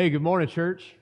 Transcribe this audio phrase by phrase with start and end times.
[0.00, 0.96] hey, good morning, church.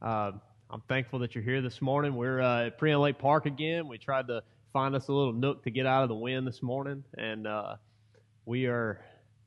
[0.00, 0.30] Uh,
[0.70, 2.14] I'm thankful that you're here this morning.
[2.14, 3.88] We're uh, at Prien Lake Park again.
[3.88, 6.62] We tried to find us a little nook to get out of the wind this
[6.62, 7.78] morning, and uh,
[8.44, 9.00] we are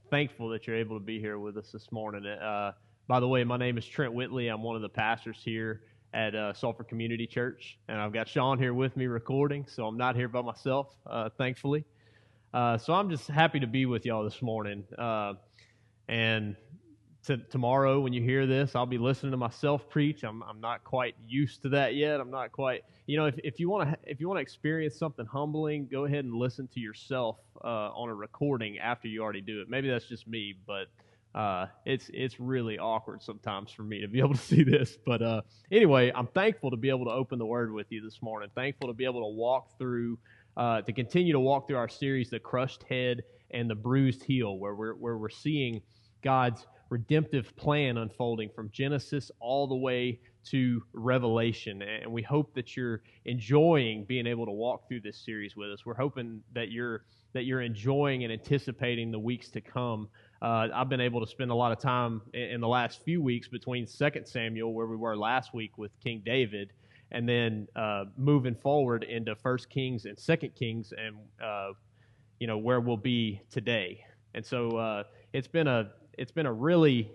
[0.10, 2.26] thankful that you're able to be here with us this morning.
[2.26, 2.74] Uh,
[3.08, 4.50] by the way, my name is Trent Whitley.
[4.50, 5.84] I'm one of the pastors here
[6.14, 9.96] at uh, Sulphur Community Church, and I've got Sean here with me recording, so I'm
[9.96, 11.86] not here by myself, uh, thankfully.
[12.54, 14.84] So I'm just happy to be with y'all this morning.
[16.10, 16.58] And
[17.26, 20.24] to, tomorrow, when you hear this, I'll be listening to myself preach.
[20.24, 22.20] I'm, I'm not quite used to that yet.
[22.20, 24.98] I'm not quite, you know, if, if you want to if you want to experience
[24.98, 29.42] something humbling, go ahead and listen to yourself uh, on a recording after you already
[29.42, 29.70] do it.
[29.70, 30.88] Maybe that's just me, but
[31.36, 34.98] uh, it's it's really awkward sometimes for me to be able to see this.
[35.06, 38.22] But uh, anyway, I'm thankful to be able to open the Word with you this
[38.22, 38.50] morning.
[38.56, 40.18] Thankful to be able to walk through,
[40.58, 44.58] uh, to continue to walk through our series, "The Crushed Head and the Bruised Heel,"
[44.58, 45.82] where we're where we're seeing
[46.24, 51.82] God's redemptive plan unfolding from Genesis all the way to Revelation.
[51.82, 55.86] And we hope that you're enjoying being able to walk through this series with us.
[55.86, 60.10] We're hoping that you're that you're enjoying and anticipating the weeks to come.
[60.42, 63.48] Uh, I've been able to spend a lot of time in, the last few weeks
[63.48, 66.72] between Second Samuel, where we were last week with King David,
[67.12, 71.74] and then uh, moving forward into First Kings and Second Kings, and uh,
[72.40, 74.04] you know where we'll be today.
[74.34, 77.10] And so uh, it's been a it's been a really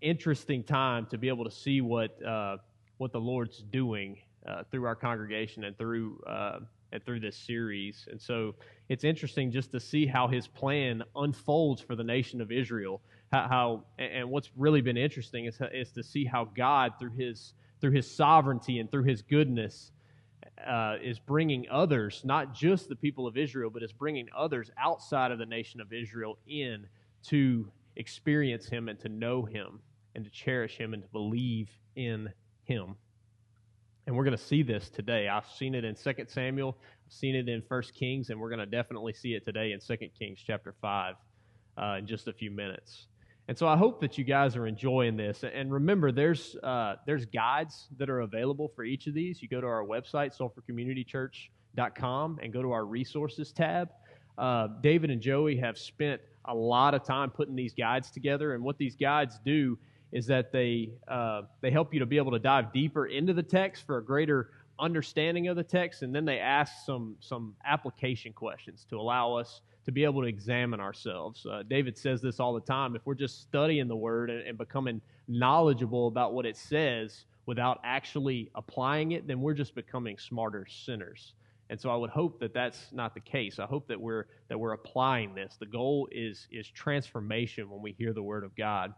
[0.00, 2.56] interesting time to be able to see what uh,
[2.96, 8.08] what the Lord's doing uh, through our congregation and through uh, and through this series.
[8.10, 8.54] And so
[8.88, 13.02] it's interesting just to see how His plan unfolds for the nation of Israel.
[13.30, 17.52] How, how and what's really been interesting is is to see how God through His
[17.82, 19.92] through His sovereignty and through His goodness.
[20.66, 25.30] Uh, is bringing others, not just the people of Israel, but is bringing others outside
[25.30, 26.84] of the nation of Israel in
[27.22, 29.80] to experience Him and to know Him
[30.14, 32.30] and to cherish Him and to believe in
[32.64, 32.96] Him.
[34.06, 35.28] And we're going to see this today.
[35.28, 38.60] I've seen it in 2 Samuel, I've seen it in 1 Kings, and we're going
[38.60, 41.14] to definitely see it today in 2 Kings chapter 5
[41.76, 43.08] uh, in just a few minutes.
[43.48, 45.42] And so I hope that you guys are enjoying this.
[45.42, 49.40] And remember, there's uh, there's guides that are available for each of these.
[49.40, 53.88] You go to our website, sulphurcommunitychurch.com, and go to our resources tab.
[54.36, 58.54] Uh, David and Joey have spent a lot of time putting these guides together.
[58.54, 59.78] And what these guides do
[60.12, 63.42] is that they uh, they help you to be able to dive deeper into the
[63.42, 64.50] text for a greater
[64.80, 69.60] understanding of the text, and then they ask some some application questions to allow us
[69.84, 71.46] to be able to examine ourselves.
[71.46, 72.94] Uh, David says this all the time.
[72.94, 77.80] If we're just studying the Word and, and becoming knowledgeable about what it says without
[77.84, 81.32] actually applying it, then we're just becoming smarter sinners.
[81.70, 83.58] And so I would hope that that's not the case.
[83.58, 85.56] I hope that we're that we're applying this.
[85.58, 88.94] The goal is is transformation when we hear the word of God.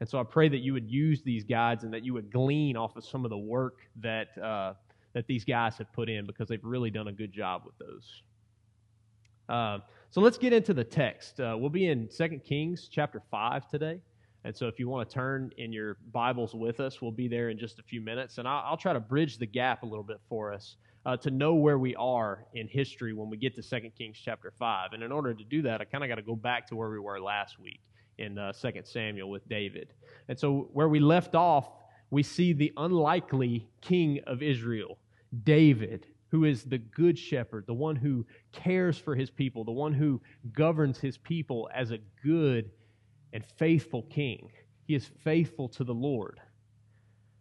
[0.00, 2.76] And so I pray that you would use these guides and that you would glean
[2.76, 4.74] off of some of the work that uh,
[5.12, 8.22] that these guys have put in because they've really done a good job with those.
[9.48, 9.78] Uh,
[10.10, 11.40] so let's get into the text.
[11.40, 14.00] Uh, we'll be in 2 Kings chapter 5 today.
[14.44, 17.48] And so if you want to turn in your Bibles with us, we'll be there
[17.50, 18.38] in just a few minutes.
[18.38, 20.76] And I'll, I'll try to bridge the gap a little bit for us
[21.06, 24.52] uh, to know where we are in history when we get to 2 Kings chapter
[24.58, 24.92] 5.
[24.92, 26.90] And in order to do that, I kind of got to go back to where
[26.90, 27.80] we were last week
[28.18, 29.92] in uh, 2 Samuel with David.
[30.28, 31.68] And so where we left off,
[32.10, 34.98] we see the unlikely king of Israel,
[35.42, 39.92] David, who is the good shepherd, the one who cares for his people, the one
[39.92, 40.20] who
[40.52, 42.70] governs his people as a good
[43.32, 44.48] and faithful king.
[44.86, 46.40] He is faithful to the Lord.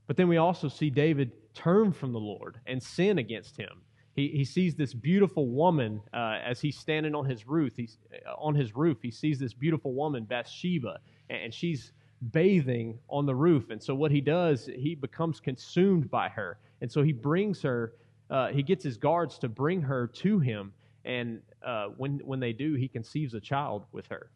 [0.08, 3.82] But then we also see David turn from the Lord and sin against him.
[4.16, 7.74] He, he sees this beautiful woman uh, as he's standing on his roof.
[7.76, 7.98] He's
[8.28, 9.00] uh, on his roof.
[9.02, 11.00] He sees this beautiful woman, Bathsheba,
[11.30, 11.94] and she's
[12.32, 13.70] bathing on the roof.
[13.72, 17.94] And so what he does, he becomes consumed by her, and so he brings her.
[18.30, 20.74] Uh, he gets his guards to bring her to him,
[21.06, 24.30] and uh, when when they do, he conceives a child with her.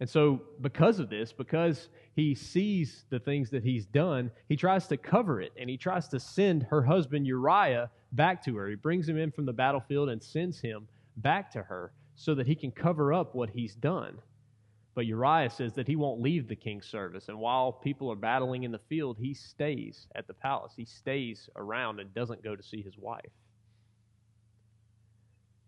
[0.00, 4.86] And so, because of this, because he sees the things that he's done, he tries
[4.88, 8.68] to cover it and he tries to send her husband Uriah back to her.
[8.68, 10.88] He brings him in from the battlefield and sends him
[11.18, 14.18] back to her so that he can cover up what he's done.
[14.94, 17.28] But Uriah says that he won't leave the king's service.
[17.28, 20.72] And while people are battling in the field, he stays at the palace.
[20.76, 23.30] He stays around and doesn't go to see his wife.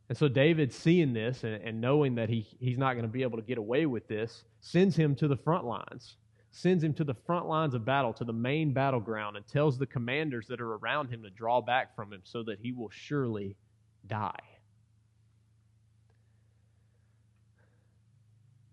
[0.08, 3.22] And so David, seeing this and, and knowing that he, he's not going to be
[3.22, 6.16] able to get away with this, sends him to the front lines,
[6.50, 9.86] sends him to the front lines of battle, to the main battleground, and tells the
[9.86, 13.56] commanders that are around him to draw back from him so that he will surely
[14.06, 14.40] die.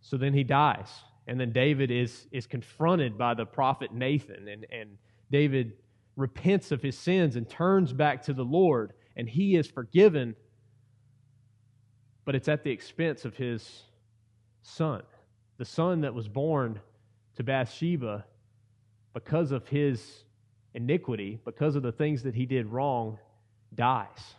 [0.02, 0.90] So then he dies.
[1.28, 4.98] And then David is, is confronted by the prophet Nathan, and, and
[5.30, 5.74] David
[6.16, 10.36] repents of his sins and turns back to the Lord, and he is forgiven,
[12.30, 13.82] but it's at the expense of his
[14.62, 15.02] son.
[15.58, 16.80] The son that was born
[17.38, 18.24] to Bathsheba
[19.16, 20.26] because of his
[20.76, 23.18] iniquity, because of the things that he did wrong,
[23.74, 24.36] dies.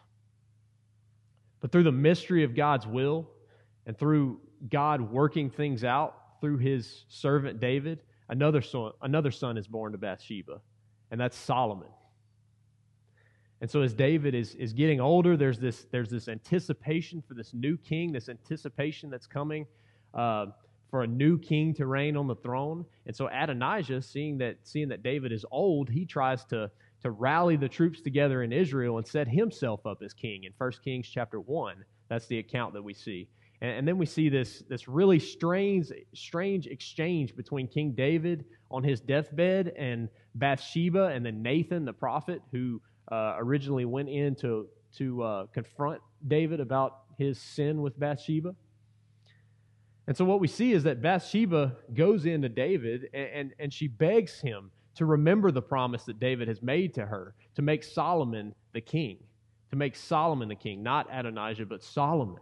[1.58, 3.28] But through the mystery of God's will
[3.87, 4.38] and through
[4.69, 9.98] God working things out through his servant David, another son, another son is born to
[9.98, 10.60] Bathsheba,
[11.10, 11.88] and that's Solomon.
[13.61, 17.53] And so as David is, is getting older, there's this, there's this anticipation for this
[17.53, 19.67] new king, this anticipation that's coming
[20.15, 20.47] uh,
[20.91, 22.85] for a new king to reign on the throne.
[23.07, 26.71] And so Adonijah, seeing that, seeing that David is old, he tries to,
[27.03, 30.73] to rally the troops together in Israel and set himself up as king in 1
[30.83, 31.85] Kings chapter 1.
[32.09, 33.29] That's the account that we see.
[33.61, 38.83] And, and then we see this, this really strange, strange exchange between King David on
[38.83, 42.81] his deathbed and Bathsheba and then Nathan, the prophet, who
[43.11, 44.67] uh, originally went in to,
[44.97, 48.55] to uh, confront David about his sin with Bathsheba.
[50.07, 53.87] And so what we see is that Bathsheba goes into David and, and, and, she
[53.87, 58.55] begs him to remember the promise that David has made to her to make Solomon
[58.73, 59.19] the king,
[59.71, 62.41] to make Solomon the king, not Adonijah, but Solomon.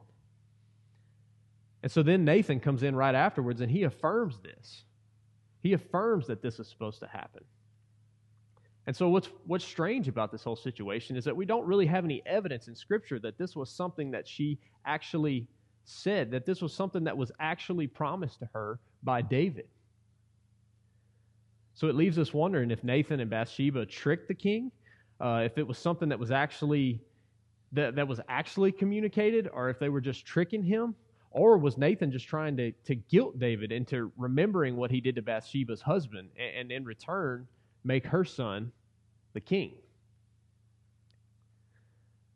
[1.82, 4.84] And so then Nathan comes in right afterwards and he affirms this.
[5.60, 7.44] He affirms that this is supposed to happen.
[8.88, 12.06] And so what's what's strange about this whole situation is that we don't really have
[12.06, 15.46] any evidence in scripture that this was something that she actually
[15.84, 19.66] said, that this was something that was actually promised to her by David.
[21.74, 24.72] So it leaves us wondering if Nathan and Bathsheba tricked the king,
[25.20, 27.02] uh, if it was something that was actually
[27.72, 30.94] that, that was actually communicated, or if they were just tricking him,
[31.30, 35.20] or was Nathan just trying to, to guilt David into remembering what he did to
[35.20, 37.46] Bathsheba's husband and, and in return
[37.84, 38.72] make her son
[39.32, 39.72] the king?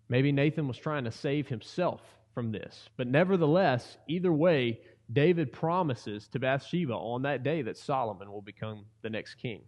[0.09, 2.03] Maybe Nathan was trying to save himself
[2.35, 2.89] from this.
[2.97, 4.81] But nevertheless, either way,
[5.13, 9.63] David promises to Bathsheba on that day that Solomon will become the next king.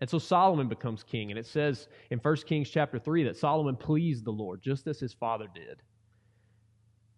[0.00, 3.76] And so Solomon becomes king, and it says in 1 Kings chapter 3 that Solomon
[3.76, 5.80] pleased the Lord, just as his father did.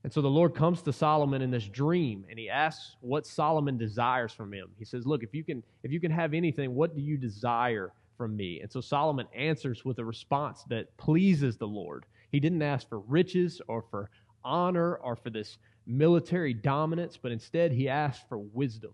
[0.04, 3.76] And so the Lord comes to Solomon in this dream and he asks what Solomon
[3.76, 4.69] desires from him.
[4.78, 7.93] He says, "Look, if you can if you can have anything, what do you desire
[8.19, 12.05] from me?" And so Solomon answers with a response that pleases the Lord.
[12.31, 14.11] He didn't ask for riches or for
[14.44, 15.56] honor or for this
[15.87, 18.93] military dominance, but instead he asked for wisdom.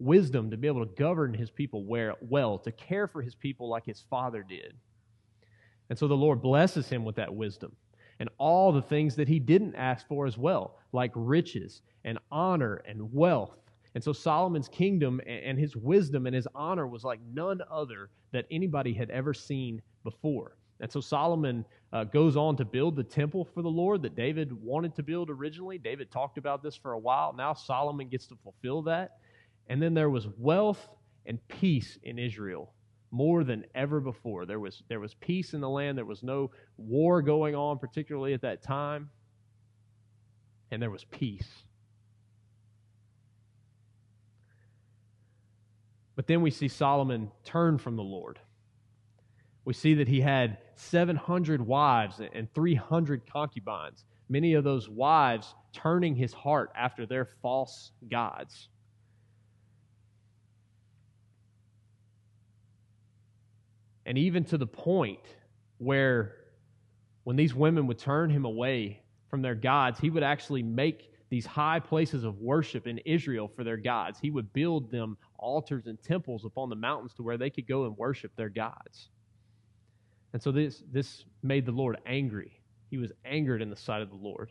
[0.00, 3.86] Wisdom to be able to govern his people well, to care for his people like
[3.86, 4.74] his father did.
[5.88, 7.76] And so the Lord blesses him with that wisdom
[8.18, 12.82] and all the things that he didn't ask for as well, like riches and honor
[12.86, 13.63] and wealth.
[13.94, 18.46] And so Solomon's kingdom and his wisdom and his honor was like none other that
[18.50, 20.56] anybody had ever seen before.
[20.80, 24.52] And so Solomon uh, goes on to build the temple for the Lord that David
[24.52, 25.78] wanted to build originally.
[25.78, 27.32] David talked about this for a while.
[27.32, 29.18] Now Solomon gets to fulfill that.
[29.68, 30.88] And then there was wealth
[31.26, 32.74] and peace in Israel
[33.12, 34.44] more than ever before.
[34.44, 35.96] There was, there was peace in the land.
[35.96, 39.08] There was no war going on, particularly at that time.
[40.72, 41.48] And there was peace.
[46.16, 48.38] But then we see Solomon turn from the Lord.
[49.64, 56.14] We see that he had 700 wives and 300 concubines, many of those wives turning
[56.14, 58.68] his heart after their false gods.
[64.06, 65.20] And even to the point
[65.78, 66.36] where
[67.24, 71.46] when these women would turn him away from their gods, he would actually make these
[71.46, 74.18] high places of worship in Israel for their gods.
[74.20, 77.84] He would build them altars and temples upon the mountains to where they could go
[77.84, 79.10] and worship their gods.
[80.32, 82.60] And so this, this made the Lord angry.
[82.90, 84.50] He was angered in the sight of the Lord.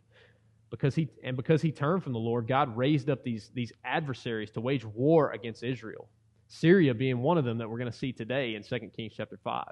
[0.70, 4.52] Because he, and because he turned from the Lord, God raised up these, these adversaries
[4.52, 6.10] to wage war against Israel.
[6.48, 9.38] Syria being one of them that we're going to see today in 2 Kings chapter
[9.44, 9.66] 5.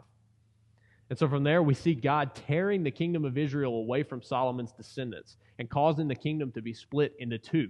[1.09, 4.71] And so from there, we see God tearing the kingdom of Israel away from Solomon's
[4.71, 7.69] descendants and causing the kingdom to be split into two.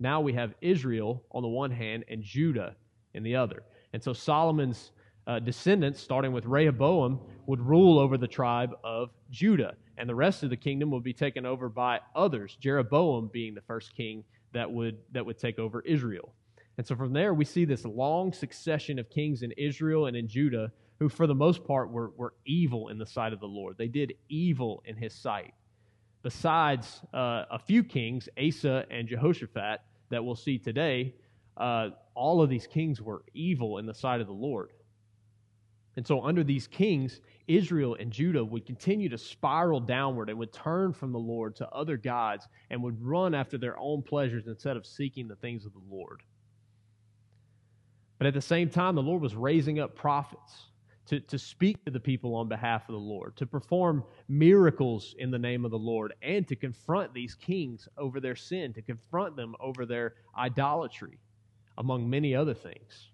[0.00, 2.74] Now we have Israel on the one hand and Judah
[3.14, 3.62] in the other.
[3.92, 4.92] And so Solomon's
[5.26, 10.42] uh, descendants, starting with Rehoboam, would rule over the tribe of Judah, and the rest
[10.42, 12.56] of the kingdom would be taken over by others.
[12.60, 16.34] Jeroboam being the first king that would that would take over Israel.
[16.78, 20.26] And so from there, we see this long succession of kings in Israel and in
[20.26, 23.76] Judah who, for the most part, were, were evil in the sight of the Lord.
[23.78, 25.54] They did evil in his sight.
[26.22, 31.14] Besides uh, a few kings, Asa and Jehoshaphat, that we'll see today,
[31.56, 34.72] uh, all of these kings were evil in the sight of the Lord.
[35.96, 40.52] And so, under these kings, Israel and Judah would continue to spiral downward and would
[40.52, 44.76] turn from the Lord to other gods and would run after their own pleasures instead
[44.76, 46.22] of seeking the things of the Lord.
[48.18, 50.66] But at the same time, the Lord was raising up prophets
[51.06, 55.30] to, to speak to the people on behalf of the Lord, to perform miracles in
[55.30, 59.36] the name of the Lord, and to confront these kings over their sin, to confront
[59.36, 61.18] them over their idolatry,
[61.80, 63.10] among many other things.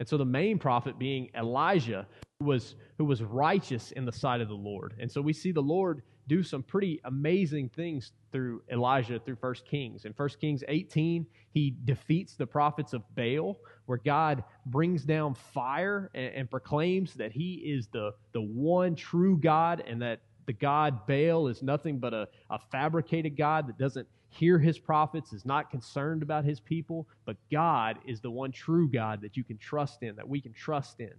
[0.00, 2.06] And so the main prophet being Elijah,
[2.40, 4.94] who was, who was righteous in the sight of the Lord.
[4.98, 9.54] And so we see the Lord do some pretty amazing things through Elijah through 1
[9.70, 10.04] Kings.
[10.06, 16.10] In 1 Kings 18, he defeats the prophets of Baal, where God brings down fire
[16.14, 21.06] and, and proclaims that he is the, the one true God and that the God
[21.06, 25.70] Baal is nothing but a, a fabricated God that doesn't hear his prophets, is not
[25.70, 30.02] concerned about his people, but God is the one true God that you can trust
[30.02, 31.12] in, that we can trust in.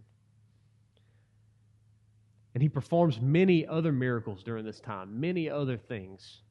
[2.54, 6.42] And he performs many other miracles during this time, many other things.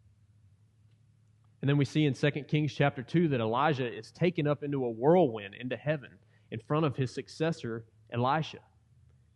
[1.60, 4.84] And then we see in 2 Kings chapter 2 that Elijah is taken up into
[4.84, 6.10] a whirlwind into heaven
[6.50, 8.58] in front of his successor, Elisha.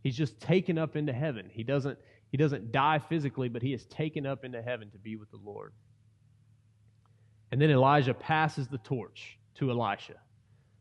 [0.03, 1.49] He's just taken up into heaven.
[1.51, 1.99] He doesn't,
[2.31, 5.39] he doesn't die physically, but he is taken up into heaven to be with the
[5.43, 5.73] Lord.
[7.51, 10.15] And then Elijah passes the torch to Elisha.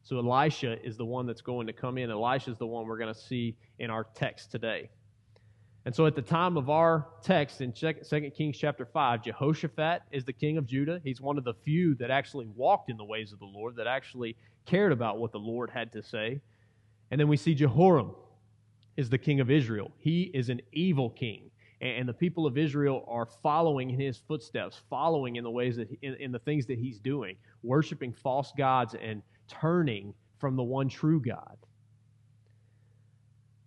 [0.03, 2.09] So Elisha is the one that's going to come in.
[2.09, 4.89] Elisha is the one we're going to see in our text today.
[5.85, 7.93] And so at the time of our text in 2
[8.35, 10.99] Kings chapter 5, Jehoshaphat is the king of Judah.
[11.03, 13.87] He's one of the few that actually walked in the ways of the Lord, that
[13.87, 16.41] actually cared about what the Lord had to say.
[17.09, 18.11] And then we see Jehoram
[18.97, 19.91] is the king of Israel.
[19.97, 24.81] He is an evil king and the people of Israel are following in his footsteps,
[24.89, 28.95] following in the ways that in, in, the things that he's doing, worshiping false gods
[28.99, 31.57] and turning from the one true God.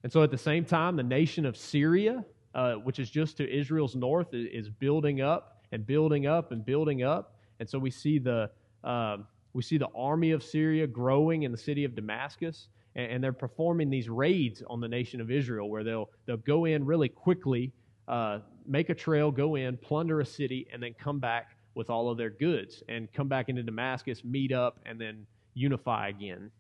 [0.02, 2.25] And so, at the same time, the nation of Syria,
[2.55, 7.05] uh, which is just to Israel's north, is, building up and building up and building
[7.05, 7.37] up.
[7.61, 8.50] And so we see the
[8.83, 13.25] um, we see the army of Syria growing in the city of Damascus, and, and
[13.25, 17.09] they're performing these raids on the nation of Israel, where they'll they'll go in really
[17.09, 17.73] quickly
[18.11, 22.11] uh, make a trail, go in, plunder a city, and then come back with all
[22.11, 25.25] of their goods and come back into Damascus, meet up, and then
[25.55, 26.50] unify again.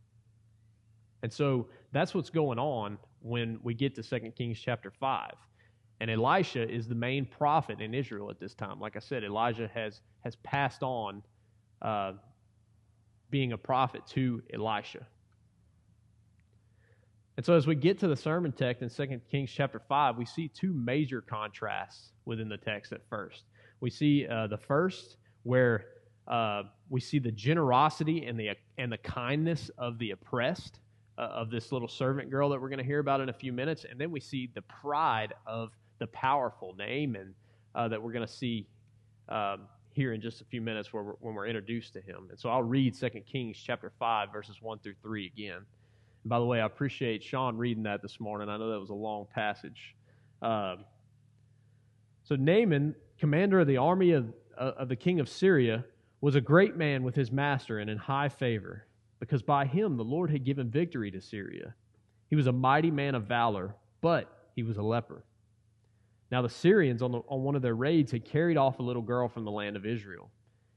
[1.22, 5.32] And so that's what's going on when we get to 2 Kings chapter 5.
[6.00, 8.78] And Elisha is the main prophet in Israel at this time.
[8.78, 11.20] Like I said, Elijah has, has passed on
[11.82, 12.12] uh,
[13.28, 15.04] being a prophet to Elisha.
[17.40, 20.26] And so, as we get to the sermon text in 2 Kings chapter 5, we
[20.26, 23.44] see two major contrasts within the text at first.
[23.80, 25.86] We see uh, the first, where
[26.28, 30.80] uh, we see the generosity and the, and the kindness of the oppressed,
[31.16, 33.54] uh, of this little servant girl that we're going to hear about in a few
[33.54, 33.86] minutes.
[33.90, 37.34] And then we see the pride of the powerful, Naaman,
[37.74, 38.66] uh, that we're going to see
[39.30, 39.60] um,
[39.94, 42.26] here in just a few minutes we're, when we're introduced to him.
[42.28, 45.64] And so I'll read 2 Kings chapter 5, verses 1 through 3 again.
[46.24, 48.48] By the way, I appreciate Sean reading that this morning.
[48.48, 49.94] I know that was a long passage.
[50.42, 50.84] Um,
[52.24, 55.84] so Naaman, commander of the army of, uh, of the king of Syria,
[56.20, 58.86] was a great man with his master and in high favor,
[59.18, 61.74] because by him the Lord had given victory to Syria.
[62.28, 65.24] He was a mighty man of valor, but he was a leper.
[66.30, 69.02] Now the Syrians on, the, on one of their raids had carried off a little
[69.02, 70.30] girl from the land of Israel,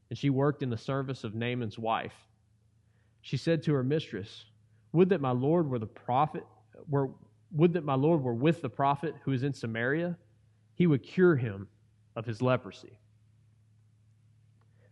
[0.09, 2.15] and she worked in the service of Naaman's wife.
[3.21, 4.45] She said to her mistress,
[4.93, 6.45] would that my Lord were the prophet,
[6.87, 7.09] were,
[7.51, 10.17] would that my Lord were with the prophet who is in Samaria,
[10.75, 11.67] he would cure him
[12.15, 12.97] of his leprosy.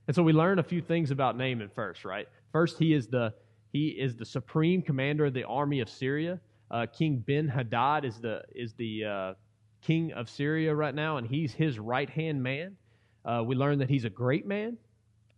[0.08, 2.28] And so we learn a few things about Naaman first, right?
[2.52, 3.34] First, he is the
[3.72, 6.42] he is the supreme commander of the army of Syria.
[6.70, 9.34] Uh, king Ben Hadad is the is the uh,
[9.82, 12.76] king of Syria right now, and he's his right hand man.
[13.24, 14.78] Uh, we learn that he's a great man.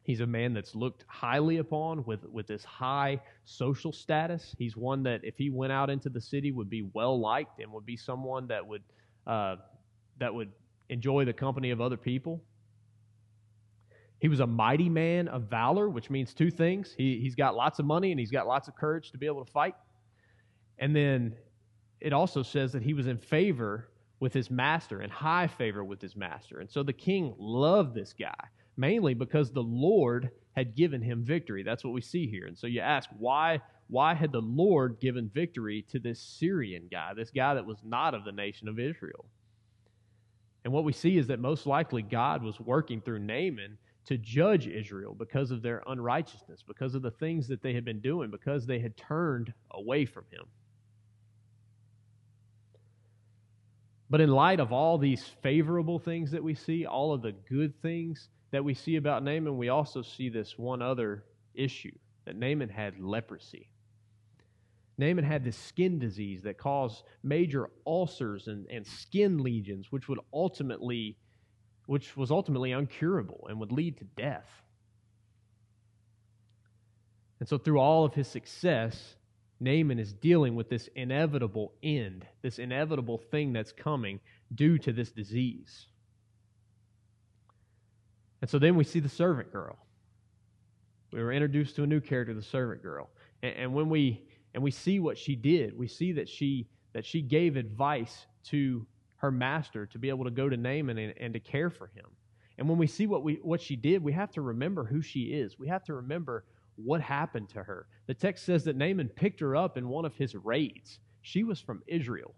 [0.03, 4.53] He's a man that's looked highly upon with, with this high social status.
[4.57, 7.71] He's one that, if he went out into the city, would be well liked and
[7.71, 8.83] would be someone that would,
[9.25, 9.55] uh,
[10.19, 10.51] that would
[10.89, 12.43] enjoy the company of other people.
[14.19, 16.93] He was a mighty man of valor, which means two things.
[16.97, 19.43] He, he's got lots of money and he's got lots of courage to be able
[19.43, 19.75] to fight.
[20.79, 21.35] And then
[22.01, 26.01] it also says that he was in favor with his master, in high favor with
[26.01, 26.59] his master.
[26.59, 28.33] And so the king loved this guy
[28.77, 31.63] mainly because the Lord had given him victory.
[31.63, 32.45] That's what we see here.
[32.45, 37.13] And so you ask, why, why had the Lord given victory to this Syrian guy,
[37.15, 39.25] this guy that was not of the nation of Israel?
[40.63, 44.67] And what we see is that most likely God was working through Naaman to judge
[44.67, 48.65] Israel because of their unrighteousness, because of the things that they had been doing, because
[48.65, 50.45] they had turned away from him.
[54.09, 57.81] But in light of all these favorable things that we see, all of the good
[57.81, 61.23] things that we see about Naaman, we also see this one other
[61.55, 61.91] issue
[62.25, 63.67] that Naaman had leprosy.
[64.99, 70.19] Naaman had this skin disease that caused major ulcers and, and skin lesions, which would
[70.31, 71.17] ultimately,
[71.87, 74.47] which was ultimately uncurable and would lead to death.
[77.39, 79.15] And so, through all of his success,
[79.59, 84.19] Naaman is dealing with this inevitable end, this inevitable thing that's coming
[84.53, 85.87] due to this disease.
[88.43, 89.77] And so then we see the servant girl.
[91.13, 93.09] We were introduced to a new character, the servant girl.
[93.41, 95.77] And, and when we and we see what she did.
[95.77, 98.85] We see that she that she gave advice to
[99.15, 102.03] her master to be able to go to Naaman and, and to care for him.
[102.57, 105.21] And when we see what we what she did, we have to remember who she
[105.21, 105.57] is.
[105.57, 106.43] We have to remember
[106.75, 107.87] what happened to her.
[108.07, 110.99] The text says that Naaman picked her up in one of his raids.
[111.21, 112.35] She was from Israel.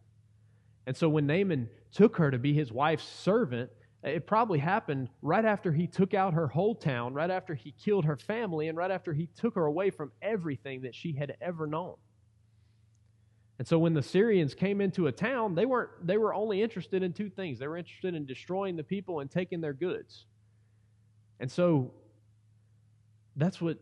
[0.85, 3.71] And so when Naaman took her to be his wife's servant,
[4.05, 8.05] it probably happened right after he took out her whole town, right after he killed
[8.05, 11.65] her family, and right after he took her away from everything that she had ever
[11.65, 11.95] known.
[13.57, 17.03] And so when the Syrians came into a town, they weren't they were only interested
[17.03, 17.57] in two things.
[17.57, 20.25] They were interested in destroying the people and taking their goods.
[21.39, 21.91] And so
[23.37, 23.77] that's what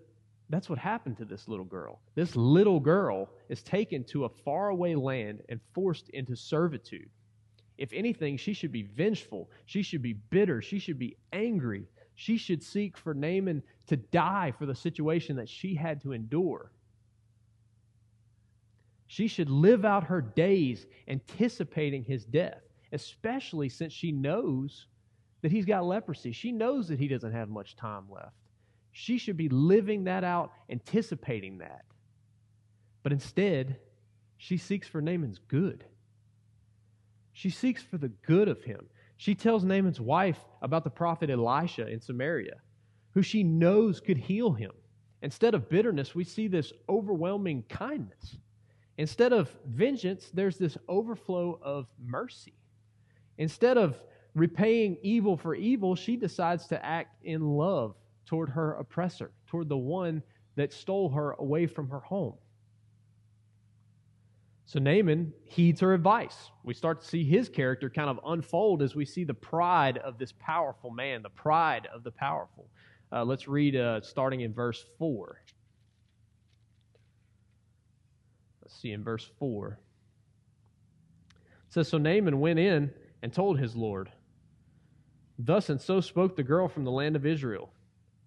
[0.50, 2.00] that's what happened to this little girl.
[2.16, 7.10] This little girl is taken to a faraway land and forced into servitude.
[7.78, 9.50] If anything, she should be vengeful.
[9.66, 10.62] She should be bitter.
[10.62, 11.88] She should be angry.
[12.16, 16.72] She should seek for Naaman to die for the situation that she had to endure.
[19.08, 22.62] She should live out her days anticipating his death,
[22.92, 24.88] especially since she knows
[25.42, 26.32] that he's got leprosy.
[26.32, 28.36] She knows that he doesn't have much time left.
[28.92, 31.86] She should be living that out, anticipating that.
[33.02, 33.78] But instead,
[34.38, 35.84] she seeks for Naaman's good.
[37.34, 38.88] She seeks for the good of him.
[39.18, 42.58] She tells Naaman's wife about the prophet Elisha in Samaria,
[43.12, 44.72] who she knows could heal him.
[45.22, 48.38] Instead of bitterness, we see this overwhelming kindness.
[48.98, 52.54] Instead of vengeance, there's this overflow of mercy.
[53.38, 53.98] Instead of
[54.36, 59.78] repaying evil for evil, she decides to act in love toward her oppressor, toward the
[59.78, 60.22] one
[60.56, 62.36] that stole her away from her home.
[64.66, 66.52] So Naaman heeds her advice.
[66.64, 70.18] We start to see his character kind of unfold as we see the pride of
[70.18, 72.70] this powerful man, the pride of the powerful.
[73.12, 75.42] Uh, let's read uh, starting in verse 4.
[78.62, 79.80] Let's see in verse 4.
[81.32, 84.10] It says So Naaman went in and told his Lord,
[85.38, 87.70] Thus and so spoke the girl from the land of Israel.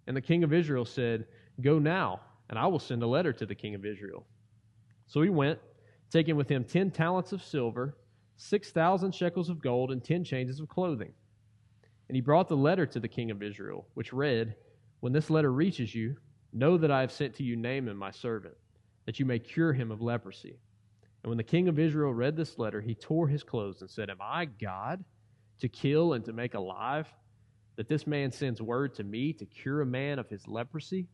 [0.07, 1.27] And the king of Israel said,
[1.61, 2.21] Go now,
[2.51, 4.27] and I will send a letter to the king of Israel.
[5.07, 5.59] So he went,
[6.11, 7.97] taking with him ten talents of silver,
[8.37, 11.13] six thousand shekels of gold, and ten changes of clothing.
[12.09, 14.55] And he brought the letter to the king of Israel, which read,
[15.01, 16.17] When this letter reaches you,
[16.53, 18.55] know that I have sent to you Naaman, my servant
[19.07, 20.59] that you may cure him of leprosy.
[21.23, 24.11] And when the king of Israel read this letter, he tore his clothes and said,
[24.11, 25.03] Am I God
[25.61, 27.09] to kill and to make alive?
[27.77, 31.09] That this man sends word to me to cure a man of his leprosy?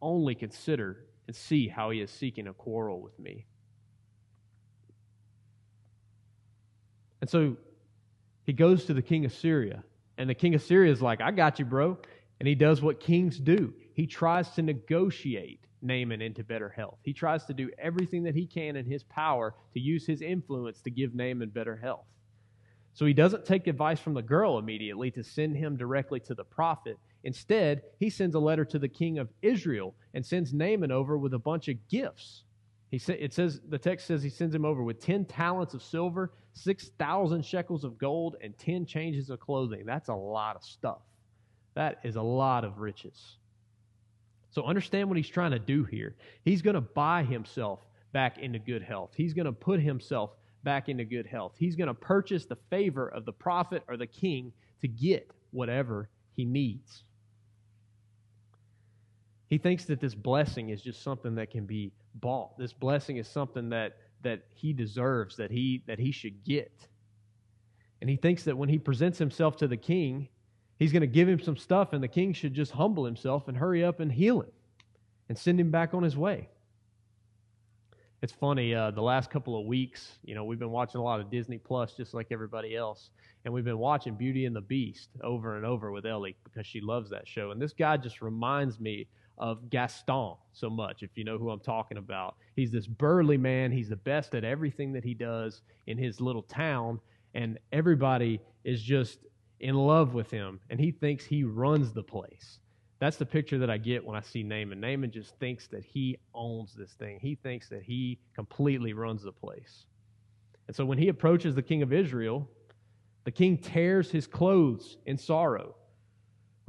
[0.00, 3.46] Only consider and see how he is seeking a quarrel with me.
[7.20, 7.56] And so
[8.44, 9.84] he goes to the king of Syria,
[10.18, 11.98] and the king of Syria is like, I got you, bro.
[12.38, 16.98] And he does what kings do he tries to negotiate Naaman into better health.
[17.02, 20.80] He tries to do everything that he can in his power to use his influence
[20.82, 22.06] to give Naaman better health.
[22.94, 26.44] So he doesn't take advice from the girl immediately to send him directly to the
[26.44, 26.98] prophet.
[27.24, 31.34] Instead, he sends a letter to the king of Israel and sends Naaman over with
[31.34, 32.44] a bunch of gifts.
[32.90, 35.82] He sa- it says the text says he sends him over with 10 talents of
[35.82, 39.84] silver, 6,000 shekels of gold, and 10 changes of clothing.
[39.86, 41.02] That's a lot of stuff.
[41.74, 43.36] That is a lot of riches.
[44.50, 46.16] So understand what he's trying to do here.
[46.44, 47.80] He's going to buy himself
[48.12, 49.12] back into good health.
[49.14, 50.32] He's going to put himself
[50.64, 51.52] back into good health.
[51.56, 56.08] He's going to purchase the favor of the prophet or the king to get whatever
[56.32, 57.04] he needs.
[59.46, 62.58] He thinks that this blessing is just something that can be bought.
[62.58, 66.72] This blessing is something that that he deserves, that he that he should get.
[68.00, 70.28] And he thinks that when he presents himself to the king,
[70.80, 73.56] He's going to give him some stuff, and the king should just humble himself and
[73.56, 74.50] hurry up and heal him
[75.28, 76.48] and send him back on his way.
[78.22, 81.20] It's funny, uh, the last couple of weeks, you know, we've been watching a lot
[81.20, 83.10] of Disney Plus just like everybody else.
[83.44, 86.80] And we've been watching Beauty and the Beast over and over with Ellie because she
[86.80, 87.50] loves that show.
[87.50, 89.06] And this guy just reminds me
[89.40, 92.36] of Gaston so much, if you know who I'm talking about.
[92.54, 93.72] He's this burly man.
[93.72, 97.00] He's the best at everything that he does in his little town.
[97.34, 99.18] And everybody is just
[99.58, 100.60] in love with him.
[100.68, 102.58] And he thinks he runs the place.
[102.98, 104.78] That's the picture that I get when I see Naaman.
[104.78, 107.18] Naaman just thinks that he owns this thing.
[107.20, 109.86] He thinks that he completely runs the place.
[110.66, 112.46] And so when he approaches the king of Israel,
[113.24, 115.74] the king tears his clothes in sorrow.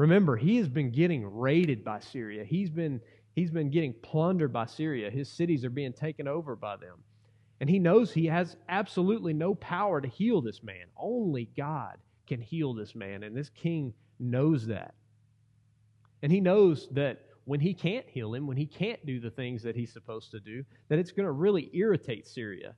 [0.01, 2.43] Remember, he has been getting raided by Syria.
[2.43, 2.99] He's been,
[3.35, 5.11] he's been getting plundered by Syria.
[5.11, 7.03] His cities are being taken over by them.
[7.59, 10.87] And he knows he has absolutely no power to heal this man.
[10.97, 13.21] Only God can heal this man.
[13.21, 14.95] And this king knows that.
[16.23, 19.61] And he knows that when he can't heal him, when he can't do the things
[19.61, 22.73] that he's supposed to do, that it's going to really irritate Syria,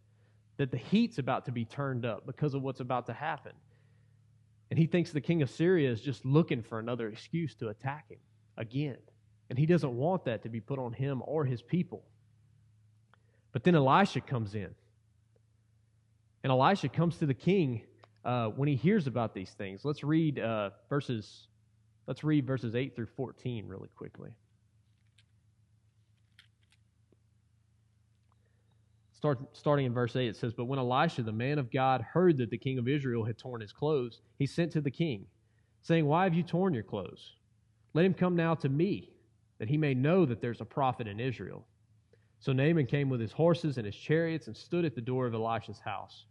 [0.57, 3.53] that the heat's about to be turned up because of what's about to happen.
[4.69, 8.09] And he thinks the king of Syria is just looking for another excuse to attack
[8.09, 8.17] him
[8.57, 8.97] again.
[9.49, 12.03] And he doesn't want that to be put on him or his people.
[13.51, 14.73] But then Elisha comes in.
[16.43, 17.83] And Elisha comes to the king
[18.25, 19.85] uh, when he hears about these things.
[19.85, 21.47] Let's read uh, verses
[22.07, 24.35] Let's read verses 8 through 14 really quickly.
[29.23, 32.35] Start, starting in verse 8, it says, But when Elisha, the man of God, heard
[32.39, 35.27] that the king of Israel had torn his clothes, he sent to the king,
[35.81, 37.37] saying, Why have you torn your clothes?
[37.93, 39.13] Let him come now to me,
[39.59, 41.65] that he may know that there's a prophet in Israel.
[42.39, 45.33] So Naaman came with his horses and his chariots and stood at the door of
[45.33, 46.25] Elisha's house.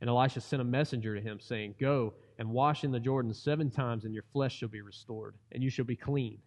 [0.00, 3.72] And Elisha sent a messenger to him, saying, Go and wash in the Jordan seven
[3.72, 6.38] times, and your flesh shall be restored, and you shall be clean.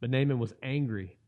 [0.00, 1.18] But Naaman was angry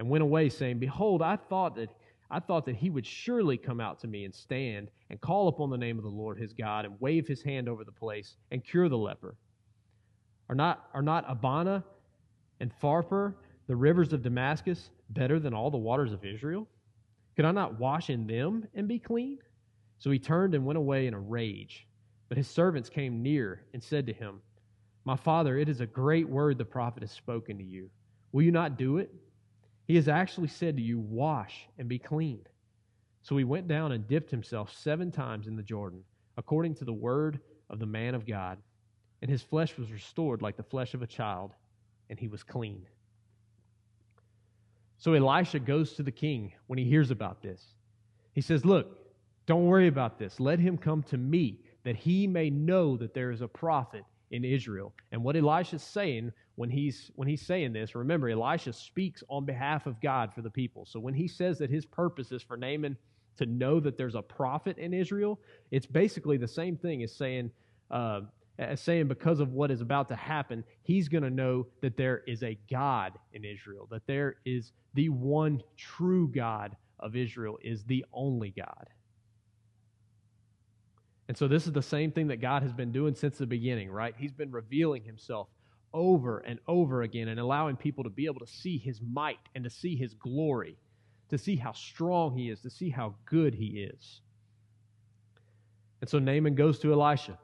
[0.00, 1.90] and went away, saying, Behold, I thought that
[2.30, 5.70] I thought that he would surely come out to me and stand and call upon
[5.70, 8.64] the name of the Lord his God and wave his hand over the place and
[8.64, 9.36] cure the leper.
[10.48, 11.84] Are not, are not Abana
[12.60, 13.34] and Pharpar,
[13.66, 16.66] the rivers of Damascus, better than all the waters of Israel?
[17.36, 19.38] Could I not wash in them and be clean?
[19.98, 21.86] So he turned and went away in a rage.
[22.28, 24.40] But his servants came near and said to him,
[25.04, 27.88] My father, it is a great word the prophet has spoken to you.
[28.32, 29.14] Will you not do it?
[29.86, 32.40] He has actually said to you, Wash and be clean.
[33.22, 36.02] So he went down and dipped himself seven times in the Jordan,
[36.36, 38.58] according to the word of the man of God.
[39.22, 41.52] And his flesh was restored like the flesh of a child,
[42.10, 42.86] and he was clean.
[44.98, 47.62] So Elisha goes to the king when he hears about this.
[48.32, 48.98] He says, Look,
[49.46, 50.40] don't worry about this.
[50.40, 54.04] Let him come to me, that he may know that there is a prophet
[54.36, 54.92] in Israel.
[55.12, 59.86] And what Elisha's saying when he's when he's saying this, remember Elisha speaks on behalf
[59.86, 60.86] of God for the people.
[60.86, 62.96] So when he says that his purpose is for Naaman
[63.38, 65.38] to know that there's a prophet in Israel,
[65.70, 67.50] it's basically the same thing as saying
[67.90, 68.20] uh,
[68.58, 72.22] as saying because of what is about to happen, he's going to know that there
[72.26, 77.84] is a God in Israel, that there is the one true God of Israel is
[77.84, 78.88] the only God.
[81.28, 83.90] And so this is the same thing that God has been doing since the beginning,
[83.90, 84.14] right?
[84.16, 85.48] He's been revealing himself
[85.92, 89.64] over and over again and allowing people to be able to see his might and
[89.64, 90.76] to see his glory,
[91.30, 94.20] to see how strong he is, to see how good he is.
[96.00, 97.38] And so Naaman goes to Elisha.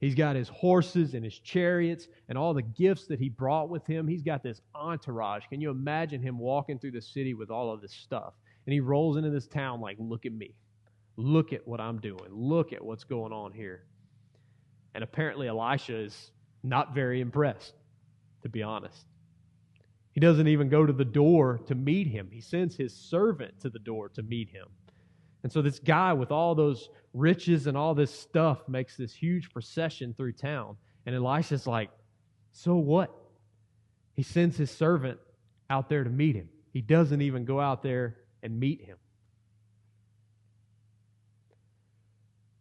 [0.00, 3.86] He's got his horses and his chariots and all the gifts that he brought with
[3.86, 4.08] him.
[4.08, 5.44] He's got this entourage.
[5.48, 8.32] Can you imagine him walking through the city with all of this stuff?
[8.66, 10.54] And he rolls into this town like, look at me.
[11.20, 12.30] Look at what I'm doing.
[12.30, 13.84] Look at what's going on here.
[14.94, 17.74] And apparently, Elisha is not very impressed,
[18.42, 19.04] to be honest.
[20.12, 23.70] He doesn't even go to the door to meet him, he sends his servant to
[23.70, 24.66] the door to meet him.
[25.42, 29.50] And so, this guy with all those riches and all this stuff makes this huge
[29.50, 30.76] procession through town.
[31.06, 31.90] And Elisha's like,
[32.52, 33.14] So what?
[34.14, 35.18] He sends his servant
[35.68, 36.48] out there to meet him.
[36.72, 38.96] He doesn't even go out there and meet him.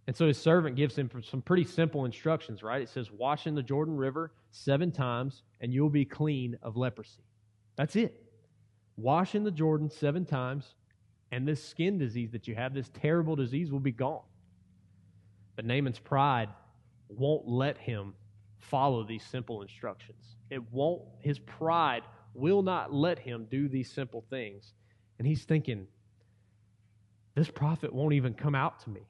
[0.10, 2.82] And so his servant gives him some pretty simple instructions, right?
[2.82, 7.22] It says, Wash in the Jordan River seven times, and you'll be clean of leprosy.
[7.76, 8.20] That's it.
[8.98, 10.74] Wash in the Jordan seven times,
[11.32, 14.24] and this skin disease that you have, this terrible disease, will be gone.
[15.56, 16.50] But Naaman's pride
[17.08, 18.16] won't let him
[18.58, 20.38] follow these simple instructions.
[20.50, 22.02] It won't, his pride
[22.34, 24.74] will not let him do these simple things.
[25.20, 25.86] And he's thinking,
[27.36, 29.02] this prophet won't even come out to me.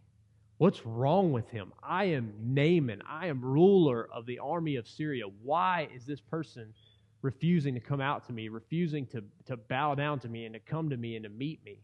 [0.59, 1.73] What's wrong with him?
[1.81, 3.01] I am Naaman.
[3.09, 5.23] I am ruler of the army of Syria.
[5.41, 6.73] Why is this person
[7.21, 10.59] refusing to come out to me, refusing to, to bow down to me and to
[10.59, 11.79] come to me and to meet me?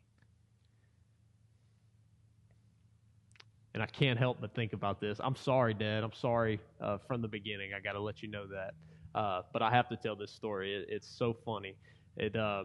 [3.75, 5.19] and I can't help but think about this.
[5.21, 6.01] I'm sorry, Dad.
[6.01, 7.71] I'm sorry uh, from the beginning.
[7.73, 8.73] I got to let you know that.
[9.13, 10.73] Uh, but I have to tell this story.
[10.73, 11.75] It, it's so funny.
[12.15, 12.63] It uh,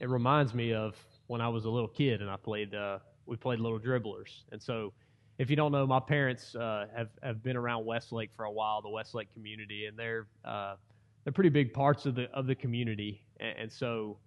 [0.00, 2.74] it reminds me of when I was a little kid and I played.
[2.74, 4.92] Uh, we played little dribblers, and so
[5.38, 8.82] if you don't know, my parents uh, have have been around Westlake for a while,
[8.82, 10.74] the Westlake community, and they're uh,
[11.22, 14.18] they're pretty big parts of the of the community, and, and so.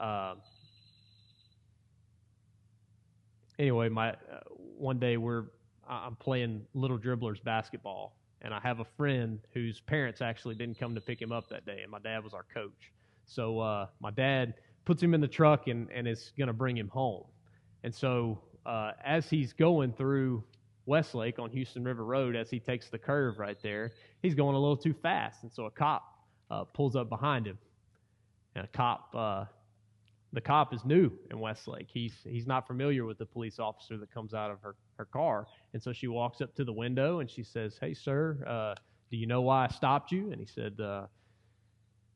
[0.00, 0.36] Uh,
[3.58, 4.14] anyway, my uh,
[4.78, 5.46] one day we're
[5.88, 10.94] I'm playing little dribblers basketball, and I have a friend whose parents actually didn't come
[10.94, 12.92] to pick him up that day, and my dad was our coach.
[13.26, 16.76] So uh, my dad puts him in the truck and, and is going to bring
[16.76, 17.24] him home.
[17.84, 20.44] And so uh, as he's going through
[20.86, 24.58] Westlake on Houston River Road, as he takes the curve right there, he's going a
[24.58, 25.42] little too fast.
[25.42, 26.02] And so a cop
[26.50, 27.58] uh, pulls up behind him.
[28.54, 29.44] And a cop uh,
[30.32, 31.88] the cop is new in Westlake.
[31.90, 35.46] He's he's not familiar with the police officer that comes out of her, her car.
[35.72, 38.74] And so she walks up to the window and she says, Hey, sir, uh,
[39.10, 40.30] do you know why I stopped you?
[40.30, 41.06] And he said, uh,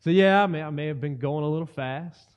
[0.01, 2.29] so yeah, I may, I may have been going a little fast.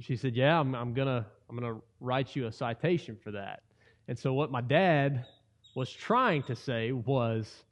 [0.00, 3.62] She said, Yeah, I'm, I'm gonna I'm gonna write you a citation for that.
[4.06, 5.26] And so what my dad
[5.74, 7.64] was trying to say was,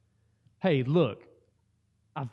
[0.61, 1.23] Hey, look,
[2.15, 2.29] I've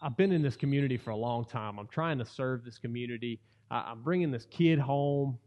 [0.00, 1.78] I've been in this community for a long time.
[1.78, 3.40] I'm trying to serve this community.
[3.68, 5.38] I'm bringing this kid home.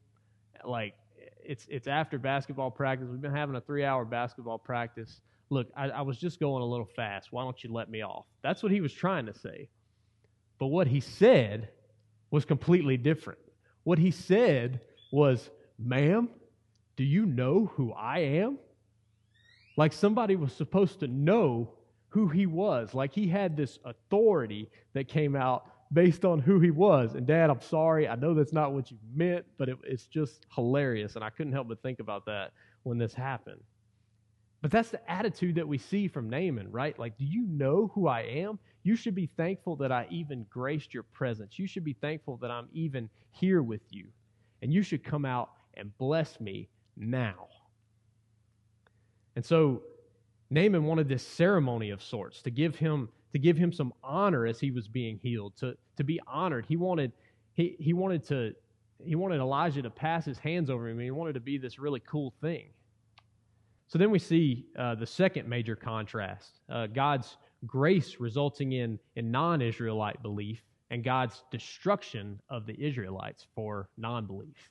[0.66, 0.96] Like
[1.42, 3.08] it's it's after basketball practice.
[3.10, 5.22] We've been having a three hour basketball practice.
[5.50, 7.32] Look, I, I was just going a little fast.
[7.32, 8.26] Why don't you let me off?
[8.44, 9.70] That's what he was trying to say.
[10.60, 11.70] But what he said
[12.30, 13.40] was completely different.
[13.84, 16.30] What he said was, Ma'am,
[16.96, 18.58] do you know who I am?
[19.78, 21.74] Like somebody was supposed to know
[22.10, 22.94] who he was.
[22.94, 27.16] Like he had this authority that came out based on who he was.
[27.16, 28.08] And dad, I'm sorry.
[28.08, 31.16] I know that's not what you meant, but it, it's just hilarious.
[31.16, 32.52] And I couldn't help but think about that
[32.84, 33.62] when this happened.
[34.62, 36.98] But that's the attitude that we see from Naaman, right?
[37.00, 38.60] Like, do you know who I am?
[38.84, 41.58] You should be thankful that I even graced your presence.
[41.58, 44.10] You should be thankful that I'm even here with you.
[44.62, 47.48] And you should come out and bless me now.
[49.36, 49.84] And so
[50.50, 54.60] Naaman wanted this ceremony of sorts to give him to give him some honor as
[54.60, 56.66] he was being healed, to, to be honored.
[56.68, 57.12] He wanted,
[57.54, 58.54] he, he wanted to
[59.06, 61.00] he wanted Elijah to pass his hands over him.
[61.00, 62.66] He wanted to be this really cool thing.
[63.88, 69.32] So then we see uh, the second major contrast uh, God's grace resulting in, in
[69.32, 74.70] non Israelite belief and God's destruction of the Israelites for non belief.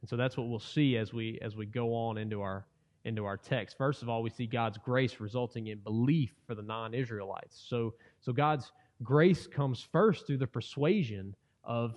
[0.00, 2.66] And so that's what we'll see as we, as we go on into our,
[3.04, 3.78] into our text.
[3.78, 7.64] First of all, we see God's grace resulting in belief for the non Israelites.
[7.68, 8.72] So, so God's
[9.02, 11.94] grace comes first through the persuasion of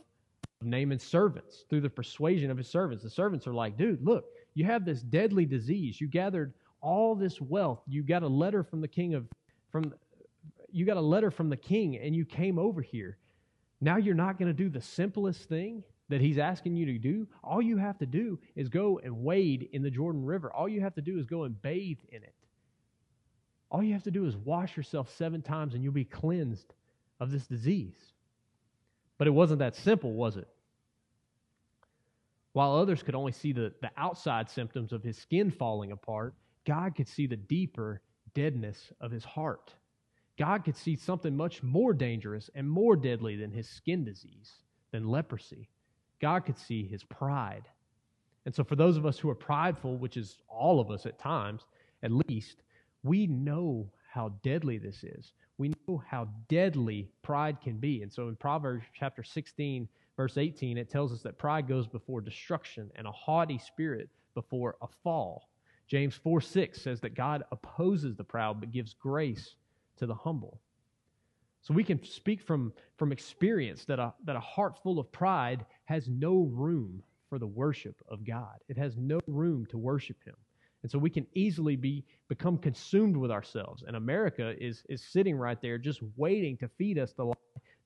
[0.62, 3.04] Naaman's servants, through the persuasion of his servants.
[3.04, 6.02] The servants are like, dude, look, you have this deadly disease.
[6.02, 7.82] You gathered all this wealth.
[7.88, 9.28] You got a letter from the king of,
[9.72, 9.94] from,
[10.72, 13.18] you got a letter from the king and you came over here.
[13.80, 17.28] Now you're not going to do the simplest thing that he's asking you to do,
[17.44, 20.52] all you have to do is go and wade in the Jordan River.
[20.52, 22.34] All you have to do is go and bathe in it.
[23.70, 26.74] All you have to do is wash yourself seven times and you'll be cleansed
[27.20, 27.98] of this disease.
[29.18, 30.48] But it wasn't that simple, was it?
[32.54, 36.34] While others could only see the, the outside symptoms of his skin falling apart,
[36.66, 38.02] God could see the deeper
[38.34, 39.74] deadness of his heart.
[40.38, 44.60] God could see something much more dangerous and more deadly than his skin disease,
[44.92, 45.70] than leprosy.
[46.22, 47.68] God could see his pride.
[48.46, 51.20] And so, for those of us who are prideful, which is all of us at
[51.20, 51.64] times,
[52.04, 52.64] at least,
[53.04, 55.34] we know how deadly this is.
[55.58, 58.04] We know how deadly pride can be.
[58.04, 62.22] And so, in Proverbs chapter 16, verse 18, it tells us that pride goes before
[62.22, 65.50] destruction and a haughty spirit before a fall.
[65.88, 69.56] James 4 6 says that God opposes the proud but gives grace
[69.98, 70.60] to the humble.
[71.62, 75.66] So we can speak from, from experience that a, that a heart full of pride
[75.86, 78.56] has no room for the worship of God.
[78.70, 80.36] It has no room to worship Him.
[80.84, 83.84] And so we can easily be become consumed with ourselves.
[83.86, 87.34] And America is, is sitting right there just waiting to feed us the lie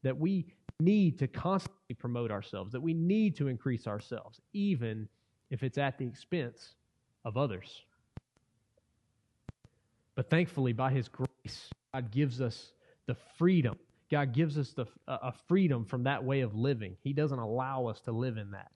[0.04, 0.45] that we
[0.80, 5.08] need to constantly promote ourselves, that we need to increase ourselves, even
[5.50, 6.74] if it's at the expense
[7.26, 7.82] of others.
[10.15, 12.73] But thankfully, by His grace, God gives us
[13.08, 13.77] the freedom.
[14.12, 16.97] God gives us the, a freedom from that way of living.
[17.04, 18.71] He doesn't allow us to live in that.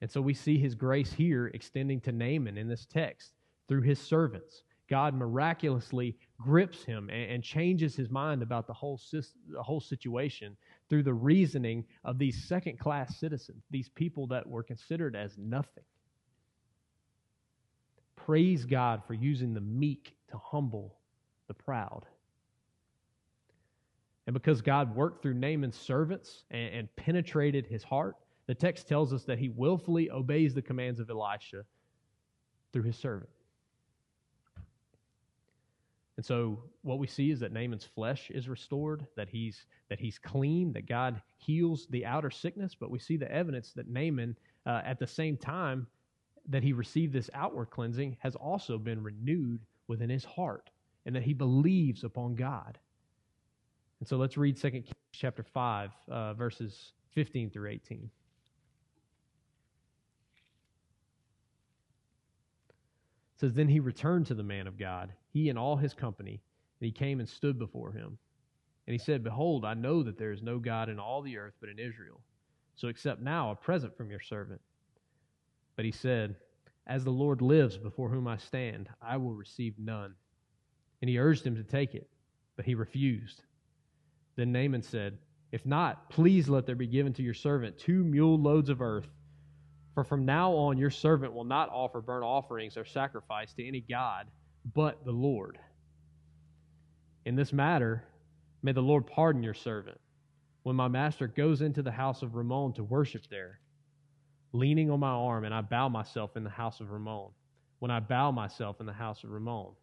[0.00, 3.34] And so we see his grace here extending to Naaman in this text
[3.68, 4.62] through his servants.
[4.90, 10.56] God miraculously grips him and, and changes his mind about the whole, the whole situation
[10.90, 15.84] through the reasoning of these second class citizens, these people that were considered as nothing.
[18.16, 20.96] praise God for using the meek to humble
[21.48, 22.04] the proud.
[24.26, 29.12] And because God worked through Naaman's servants and, and, penetrated his heart, the text tells
[29.12, 31.64] us that he willfully obeys the commands of Elisha
[32.72, 33.30] through his servant.
[36.16, 40.18] And so what we see is that Naaman's flesh is restored, that he's that he's
[40.18, 44.80] clean, that God heals the outer sickness, but we see the evidence that Naaman uh,
[44.84, 45.86] at the same time
[46.48, 50.70] that he received this outward cleansing has also been renewed within his heart
[51.06, 52.78] and that he believes upon God.
[54.04, 58.10] And so let's read 2 Kings chapter 5 uh, verses 15 through 18.
[62.68, 66.42] It says, Then he returned to the man of God, he and all his company,
[66.80, 68.18] and he came and stood before him.
[68.86, 71.54] And he said, Behold, I know that there is no God in all the earth
[71.58, 72.20] but in Israel.
[72.74, 74.60] So accept now a present from your servant.
[75.76, 76.36] But he said,
[76.86, 80.14] As the Lord lives before whom I stand, I will receive none.
[81.00, 82.10] And he urged him to take it,
[82.54, 83.40] but he refused.
[84.36, 85.18] Then Naaman said,
[85.52, 89.08] If not, please let there be given to your servant two mule loads of earth
[89.94, 93.80] for from now on, your servant will not offer burnt offerings or sacrifice to any
[93.80, 94.26] God
[94.74, 95.58] but the Lord.
[97.24, 98.04] In this matter,
[98.62, 100.00] may the Lord pardon your servant
[100.64, 103.60] when my master goes into the house of Rimmon to worship there,
[104.52, 107.28] leaning on my arm, and I bow myself in the house of Rimmon.
[107.78, 109.74] When I bow myself in the house of Rimmon,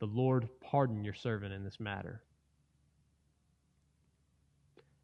[0.00, 2.22] the Lord pardon your servant in this matter.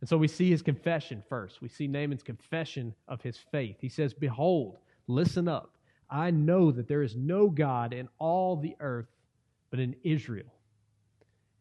[0.02, 1.62] And so we see his confession first.
[1.62, 3.76] We see Naaman's confession of his faith.
[3.80, 5.76] He says, Behold, listen up.
[6.10, 9.06] I know that there is no God in all the earth
[9.70, 10.52] but in Israel.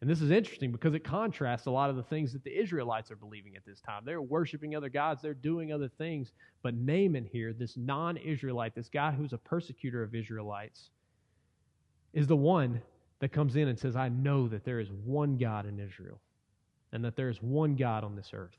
[0.01, 3.11] And this is interesting because it contrasts a lot of the things that the Israelites
[3.11, 4.01] are believing at this time.
[4.05, 6.33] They're worshiping other gods, they're doing other things.
[6.63, 10.89] But Naaman here, this non Israelite, this guy who's a persecutor of Israelites,
[12.11, 12.81] is the one
[13.19, 16.19] that comes in and says, I know that there is one God in Israel
[16.93, 18.57] and that there is one God on this earth.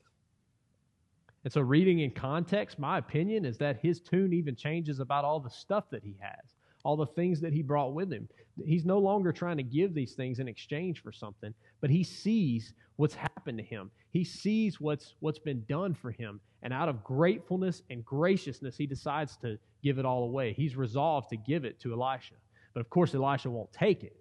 [1.43, 5.39] And so, reading in context, my opinion is that his tune even changes about all
[5.39, 8.29] the stuff that he has, all the things that he brought with him.
[8.65, 12.73] He's no longer trying to give these things in exchange for something, but he sees
[12.95, 13.91] what's happened to him.
[14.11, 16.39] He sees what's, what's been done for him.
[16.61, 20.53] And out of gratefulness and graciousness, he decides to give it all away.
[20.53, 22.35] He's resolved to give it to Elisha.
[22.73, 24.15] But of course, Elisha won't take it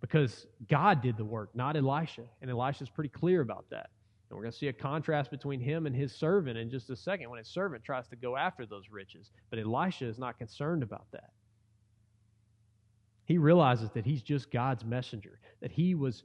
[0.00, 2.22] because God did the work, not Elisha.
[2.40, 3.90] And Elisha's pretty clear about that.
[4.28, 6.96] And we're going to see a contrast between him and his servant in just a
[6.96, 9.30] second when his servant tries to go after those riches.
[9.50, 11.30] But Elisha is not concerned about that.
[13.24, 16.24] He realizes that he's just God's messenger, that he was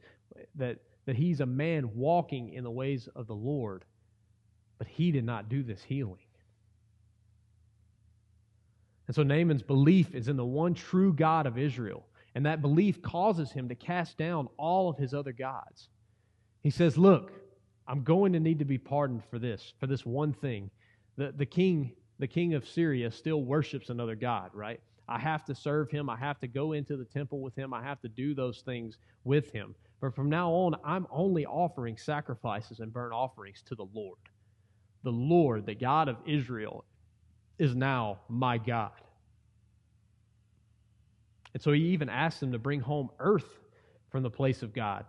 [0.55, 3.83] that that he's a man walking in the ways of the Lord,
[4.77, 6.21] but he did not do this healing.
[9.07, 13.01] And so Naaman's belief is in the one true God of Israel and that belief
[13.01, 15.89] causes him to cast down all of his other gods.
[16.61, 17.31] He says, Look,
[17.87, 20.71] I'm going to need to be pardoned for this, for this one thing.
[21.17, 24.79] The, the king, the king of Syria still worships another God, right?
[25.07, 26.09] I have to serve him.
[26.09, 27.73] I have to go into the temple with him.
[27.73, 29.75] I have to do those things with him.
[29.99, 34.17] But from now on, I'm only offering sacrifices and burnt offerings to the Lord.
[35.03, 36.85] The Lord, the God of Israel,
[37.59, 38.91] is now my God.
[41.53, 43.59] And so he even asks them to bring home earth
[44.09, 45.05] from the place of God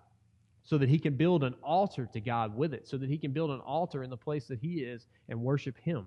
[0.63, 3.33] so that he can build an altar to God with it, so that he can
[3.33, 6.07] build an altar in the place that he is and worship him.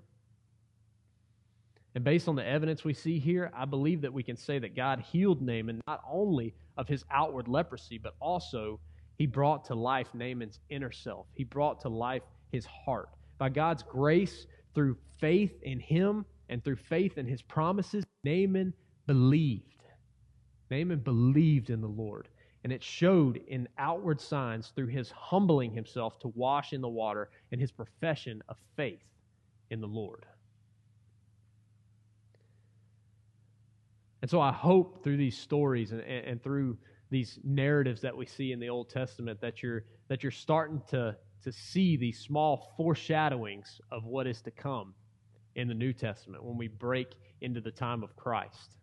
[1.94, 4.76] And based on the evidence we see here, I believe that we can say that
[4.76, 8.80] God healed Naaman not only of his outward leprosy, but also
[9.16, 11.26] he brought to life Naaman's inner self.
[11.34, 12.22] He brought to life
[12.52, 13.08] his heart.
[13.38, 18.72] By God's grace, through faith in him and through faith in his promises, Naaman
[19.06, 19.77] believed.
[20.70, 22.28] Naaman believed in the Lord,
[22.64, 27.30] and it showed in outward signs through his humbling himself to wash in the water
[27.52, 29.04] and his profession of faith
[29.70, 30.26] in the Lord.
[34.20, 36.76] And so I hope through these stories and, and, and, through
[37.08, 41.16] these narratives that we see in the Old Testament that you're that you're starting to,
[41.44, 44.94] to see these small foreshadowings of what is to come
[45.54, 48.78] in the New Testament when we break into the time of Christ.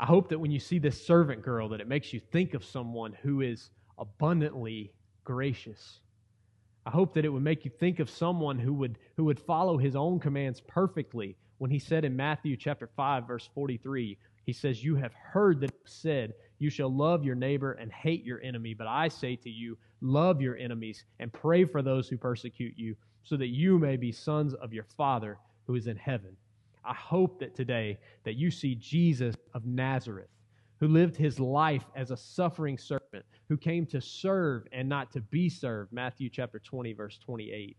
[0.00, 2.64] I hope that when you see this servant girl that it makes you think of
[2.64, 4.92] someone who is abundantly
[5.24, 6.00] gracious.
[6.86, 9.76] I hope that it would make you think of someone who would who would follow
[9.76, 11.36] his own commands perfectly.
[11.58, 15.74] When he said in Matthew chapter 5 verse 43 he says you have heard that
[15.84, 18.74] said you shall love your neighbor and hate your enemy.
[18.74, 22.96] But I say to you love your enemies and pray for those who persecute you
[23.24, 26.36] so that you may be sons of your father who is in heaven
[26.88, 30.30] I hope that today that you see Jesus of Nazareth,
[30.80, 35.20] who lived his life as a suffering servant, who came to serve and not to
[35.20, 35.92] be served.
[35.92, 37.76] Matthew chapter 20, verse 28.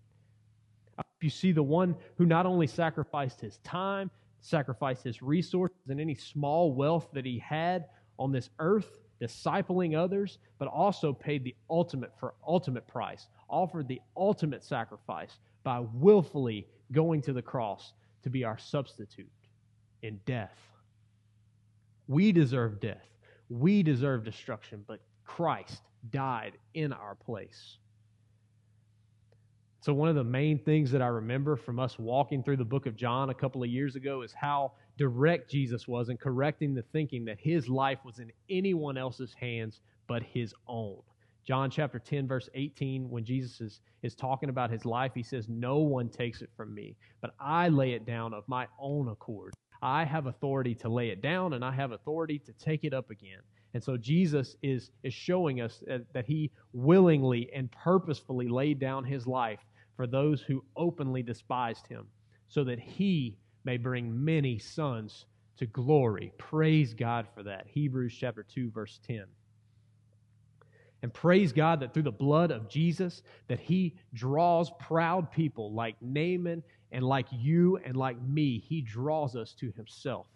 [0.99, 5.89] I hope You see the one who not only sacrificed his time, sacrificed his resources
[5.89, 7.85] and any small wealth that he had
[8.19, 14.01] on this earth, discipling others, but also paid the ultimate for ultimate price, offered the
[14.15, 17.93] ultimate sacrifice by willfully going to the cross
[18.23, 19.29] to be our substitute
[20.01, 20.57] in death.
[22.07, 23.05] We deserve death.
[23.49, 27.77] We deserve destruction, but Christ died in our place.
[29.81, 32.85] So, one of the main things that I remember from us walking through the book
[32.85, 36.83] of John a couple of years ago is how direct Jesus was in correcting the
[36.91, 40.97] thinking that his life was in anyone else's hands but his own.
[41.49, 45.47] John chapter 10, verse 18, when Jesus is, is talking about his life, he says,
[45.49, 49.55] No one takes it from me, but I lay it down of my own accord.
[49.81, 53.09] I have authority to lay it down, and I have authority to take it up
[53.09, 53.39] again.
[53.73, 59.03] And so Jesus is, is showing us that, that he willingly and purposefully laid down
[59.03, 62.05] his life for those who openly despised him,
[62.47, 65.25] so that he may bring many sons
[65.57, 66.31] to glory.
[66.37, 67.65] Praise God for that.
[67.65, 69.25] Hebrews chapter 2 verse 10.
[71.01, 75.95] And praise God that through the blood of Jesus that he draws proud people like
[76.01, 80.27] Naaman and like you and like me, he draws us to himself.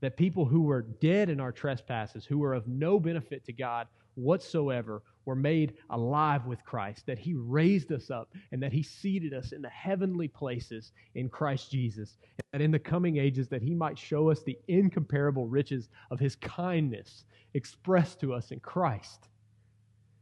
[0.00, 3.88] That people who were dead in our trespasses, who were of no benefit to God
[4.14, 9.34] whatsoever, were made alive with Christ, that he raised us up, and that he seated
[9.34, 13.62] us in the heavenly places in Christ Jesus, and that in the coming ages that
[13.62, 17.24] he might show us the incomparable riches of his kindness
[17.54, 19.29] expressed to us in Christ.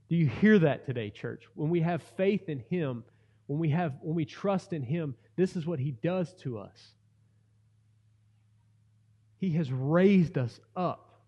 [0.09, 1.45] Do you hear that today, church?
[1.55, 3.05] When we have faith in him,
[3.47, 6.95] when we have when we trust in him, this is what he does to us.
[9.39, 11.21] He has raised us up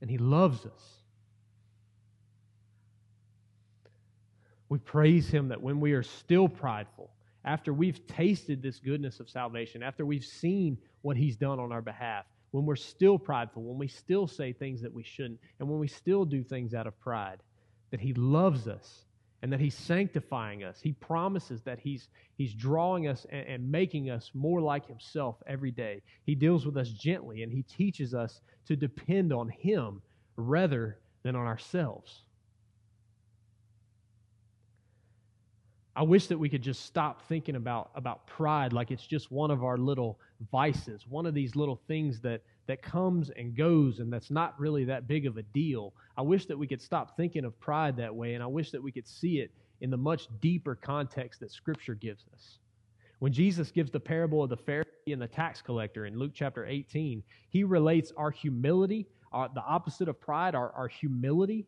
[0.00, 1.04] and he loves us.
[4.74, 7.08] We praise Him that when we are still prideful,
[7.44, 11.80] after we've tasted this goodness of salvation, after we've seen what He's done on our
[11.80, 15.78] behalf, when we're still prideful, when we still say things that we shouldn't, and when
[15.78, 17.38] we still do things out of pride,
[17.90, 19.04] that He loves us
[19.42, 20.80] and that He's sanctifying us.
[20.80, 25.70] He promises that He's, he's drawing us and, and making us more like Himself every
[25.70, 26.02] day.
[26.24, 30.02] He deals with us gently and He teaches us to depend on Him
[30.36, 32.22] rather than on ourselves.
[35.96, 39.50] I wish that we could just stop thinking about, about pride like it's just one
[39.50, 40.18] of our little
[40.50, 44.84] vices, one of these little things that, that comes and goes and that's not really
[44.84, 45.92] that big of a deal.
[46.16, 48.82] I wish that we could stop thinking of pride that way, and I wish that
[48.82, 49.50] we could see it
[49.80, 52.58] in the much deeper context that Scripture gives us.
[53.18, 56.66] When Jesus gives the parable of the Pharisee and the tax collector in Luke chapter
[56.66, 61.66] 18, he relates our humility, our, the opposite of pride, our, our humility,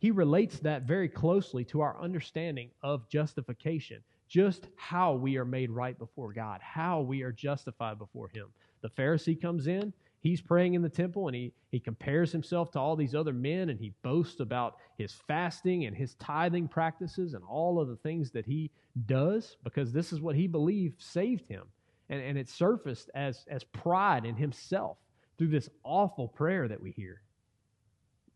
[0.00, 5.70] he relates that very closely to our understanding of justification, just how we are made
[5.70, 8.46] right before God, how we are justified before Him.
[8.80, 12.78] The Pharisee comes in, he's praying in the temple, and he, he compares himself to
[12.78, 17.42] all these other men, and he boasts about his fasting and his tithing practices and
[17.44, 18.70] all of the things that he
[19.06, 21.64] does because this is what he believed saved him.
[22.08, 24.98] And, and it surfaced as, as pride in himself
[25.38, 27.22] through this awful prayer that we hear.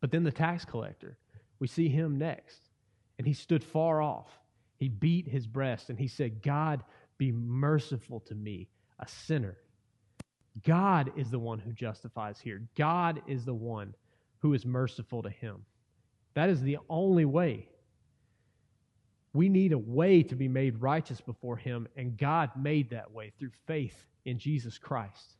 [0.00, 1.18] But then the tax collector,
[1.58, 2.68] we see him next.
[3.18, 4.28] And he stood far off.
[4.76, 6.82] He beat his breast and he said, God,
[7.18, 8.68] be merciful to me,
[8.98, 9.56] a sinner.
[10.62, 12.62] God is the one who justifies here.
[12.76, 13.94] God is the one
[14.38, 15.64] who is merciful to him.
[16.34, 17.68] That is the only way.
[19.32, 23.32] We need a way to be made righteous before him, and God made that way
[23.38, 25.36] through faith in Jesus Christ.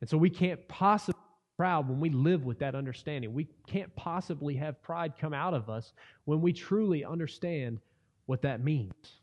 [0.00, 1.20] And so we can't possibly
[1.56, 3.32] proud when we live with that understanding.
[3.34, 5.92] We can't possibly have pride come out of us
[6.24, 7.80] when we truly understand
[8.26, 9.20] what that means.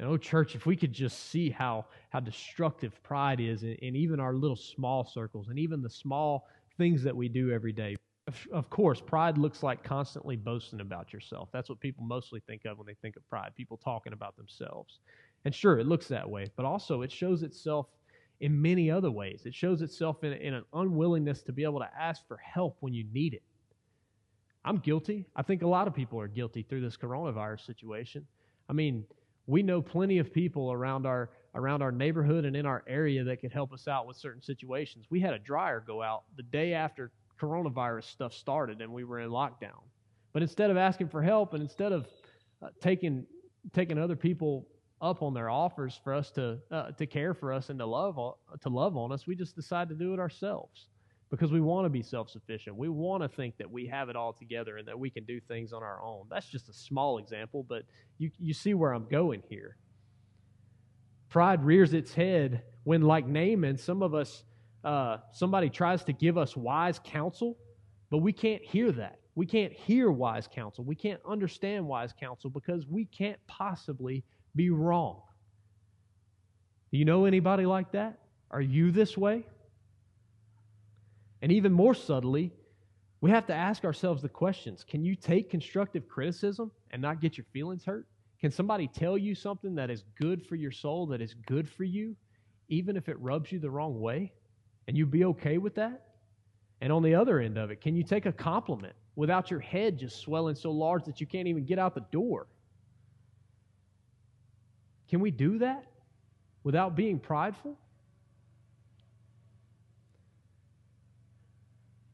[0.00, 3.94] And oh, church, if we could just see how, how destructive pride is in, in
[3.94, 6.48] even our little small circles and even the small
[6.78, 7.96] things that we do every day.
[8.26, 11.50] Of, of course, pride looks like constantly boasting about yourself.
[11.52, 15.00] That's what people mostly think of when they think of pride, people talking about themselves.
[15.44, 17.86] And sure, it looks that way, but also it shows itself
[18.40, 19.42] in many other ways.
[19.44, 22.94] It shows itself in, in an unwillingness to be able to ask for help when
[22.94, 23.42] you need it.
[24.64, 25.26] I'm guilty.
[25.36, 28.26] I think a lot of people are guilty through this coronavirus situation.
[28.66, 29.04] I mean,
[29.46, 33.40] we know plenty of people around our around our neighborhood and in our area that
[33.40, 35.06] could help us out with certain situations.
[35.10, 37.10] We had a dryer go out the day after
[37.40, 39.82] coronavirus stuff started and we were in lockdown.
[40.32, 42.06] But instead of asking for help and instead of
[42.62, 43.26] uh, taking
[43.72, 44.66] taking other people
[45.00, 48.16] up on their offers for us to uh, to care for us and to love
[48.60, 49.26] to love on us.
[49.26, 50.86] We just decide to do it ourselves
[51.30, 52.76] because we want to be self-sufficient.
[52.76, 55.40] We want to think that we have it all together and that we can do
[55.40, 56.26] things on our own.
[56.28, 57.84] That's just a small example, but
[58.18, 59.76] you you see where I'm going here.
[61.28, 64.42] Pride rears its head when, like Naaman, some of us
[64.82, 67.56] uh, somebody tries to give us wise counsel,
[68.10, 69.18] but we can't hear that.
[69.34, 70.84] We can't hear wise counsel.
[70.84, 74.24] We can't understand wise counsel because we can't possibly
[74.56, 75.22] be wrong.
[76.90, 78.18] Do you know anybody like that?
[78.50, 79.44] Are you this way?
[81.42, 82.52] And even more subtly,
[83.20, 87.36] we have to ask ourselves the questions Can you take constructive criticism and not get
[87.36, 88.06] your feelings hurt?
[88.40, 91.84] Can somebody tell you something that is good for your soul, that is good for
[91.84, 92.16] you,
[92.68, 94.32] even if it rubs you the wrong way?
[94.88, 96.06] And you be okay with that?
[96.80, 99.98] And on the other end of it, can you take a compliment without your head
[99.98, 102.46] just swelling so large that you can't even get out the door?
[105.10, 105.84] Can we do that
[106.64, 107.76] without being prideful?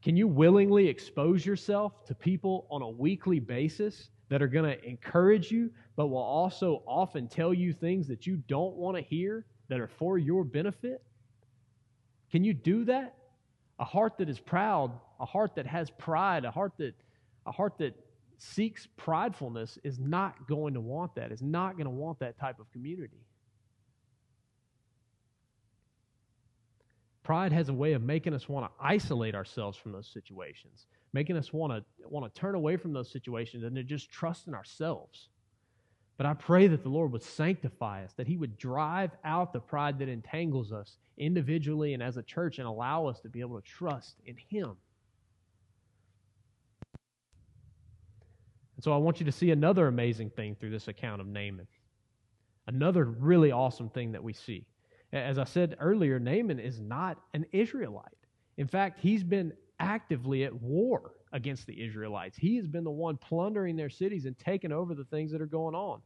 [0.07, 4.81] Can you willingly expose yourself to people on a weekly basis that are going to
[4.87, 9.45] encourage you, but will also often tell you things that you don't want to hear
[9.67, 11.03] that are for your benefit?
[12.31, 13.15] Can you do that?
[13.79, 16.95] A heart that is proud, a heart that has pride, a heart that
[17.45, 17.93] a heart that
[18.37, 22.61] seeks pridefulness is not going to want that, is not going to want that type
[22.61, 23.26] of community.
[27.27, 31.35] Pride has a way of making us want to isolate ourselves from those situations, making
[31.35, 34.55] us want to want to turn away from those situations and to just trust in
[34.55, 35.27] ourselves.
[36.15, 39.59] But I pray that the Lord would sanctify us, that He would drive out the
[39.59, 43.59] pride that entangles us individually and as a church and allow us to be able
[43.59, 44.77] to trust in Him.
[48.77, 51.67] And so I want you to see another amazing thing through this account of Naaman.
[52.67, 54.65] Another really awesome thing that we see.
[55.13, 58.05] As I said earlier, Naaman is not an Israelite.
[58.57, 62.37] In fact, he's been actively at war against the Israelites.
[62.37, 65.45] He has been the one plundering their cities and taking over the things that are
[65.45, 66.01] going on.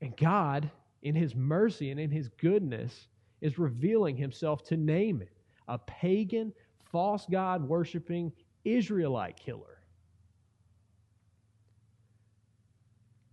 [0.00, 0.70] And God,
[1.02, 3.08] in his mercy and in his goodness,
[3.40, 5.28] is revealing himself to Naaman,
[5.68, 6.52] a pagan,
[6.90, 8.32] false God worshiping
[8.64, 9.82] Israelite killer.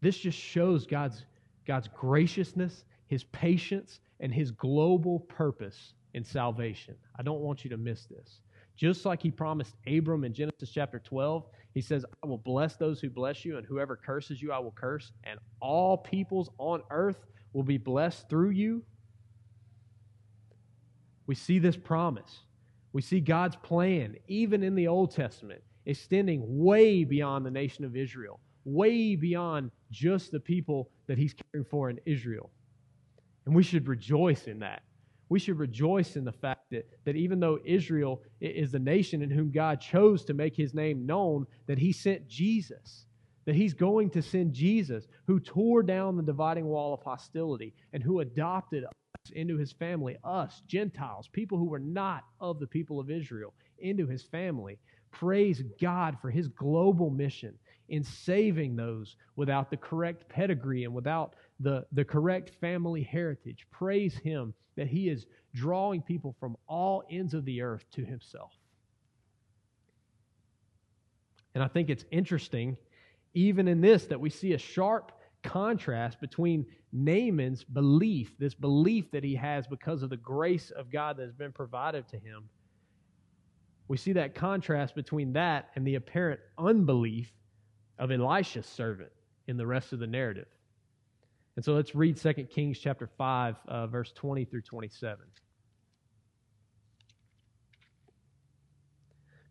[0.02, 1.26] This just shows God's,
[1.66, 2.84] God's graciousness,
[3.14, 6.96] his patience, and his global purpose in salvation.
[7.16, 8.40] I don't want you to miss this.
[8.76, 11.46] Just like he promised Abram in Genesis chapter 12,
[11.76, 14.72] he says, I will bless those who bless you, and whoever curses you, I will
[14.72, 18.82] curse, and all peoples on earth will be blessed through you.
[21.28, 22.40] We see this promise.
[22.94, 27.96] We see God's plan, even in the Old Testament, extending way beyond the nation of
[27.96, 32.50] Israel, way beyond just the people that he's caring for in Israel.
[33.46, 34.84] And we should rejoice in that.
[35.30, 39.32] We should rejoice in the fact that, that even though Israel is the nation in
[39.32, 43.06] whom God chose to make his name known, that he sent Jesus,
[43.46, 48.04] that he's going to send Jesus, who tore down the dividing wall of hostility and
[48.04, 48.92] who adopted us
[49.32, 54.08] into his family, us, Gentiles, people who were not of the people of Israel, into
[54.08, 54.78] his family.
[55.12, 57.54] Praise God for his global mission
[57.90, 63.66] in saving those without the correct pedigree and without the, the correct family heritage.
[63.72, 68.52] Praise Him that He is drawing people from all ends of the earth to Himself.
[71.56, 72.78] And I think it's interesting,
[73.34, 75.12] even in this, that we see a sharp
[75.44, 81.18] contrast between Naaman's belief, this belief that he has because of the grace of God
[81.18, 82.50] that has been provided to him.
[83.88, 87.32] We see that contrast between that and the apparent unbelief
[88.00, 89.12] of Elisha's servant
[89.48, 90.48] in the rest of the narrative.
[91.56, 95.26] And so let's read 2 Kings chapter 5, uh, verse 20 through 27.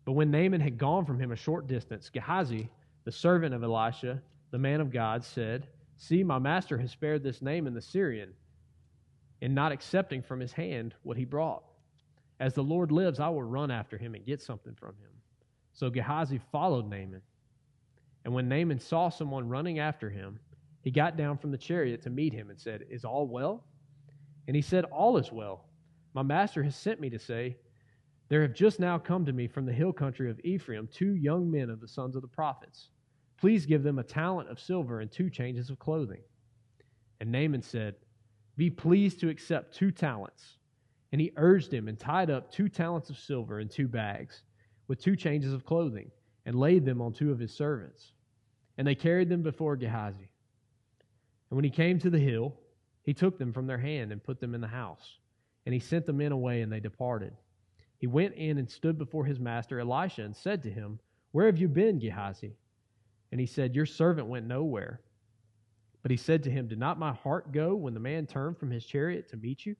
[0.05, 2.69] But when Naaman had gone from him a short distance, Gehazi,
[3.05, 7.41] the servant of Elisha, the man of God, said, See, my master has spared this
[7.41, 8.33] Naaman the Syrian
[9.41, 11.63] in not accepting from his hand what he brought.
[12.39, 15.11] As the Lord lives, I will run after him and get something from him.
[15.71, 17.21] So Gehazi followed Naaman.
[18.25, 20.39] And when Naaman saw someone running after him,
[20.83, 23.63] he got down from the chariot to meet him and said, Is all well?
[24.47, 25.65] And he said, All is well.
[26.13, 27.57] My master has sent me to say,
[28.27, 31.49] There have just now come to me from the hill country of Ephraim two young
[31.49, 32.89] men of the sons of the prophets.
[33.39, 36.21] Please give them a talent of silver and two changes of clothing.
[37.21, 37.95] And Naaman said,
[38.57, 40.57] Be pleased to accept two talents.
[41.13, 44.41] And he urged him and tied up two talents of silver in two bags
[44.87, 46.11] with two changes of clothing
[46.45, 48.11] and laid them on two of his servants.
[48.77, 50.29] And they carried them before Gehazi.
[51.53, 52.55] And when he came to the hill,
[53.03, 55.19] He took them from their hand and put them in the house.
[55.67, 57.31] And he sent the men away, and they departed.
[57.99, 60.99] He went in and stood before his master Elisha and said to him,
[61.31, 62.55] Where have you been, Gehazi?
[63.31, 65.01] And he said, Your servant went nowhere.
[66.01, 68.71] But he said to him, Did not my heart go when the man turned from
[68.71, 69.75] his chariot to meet you?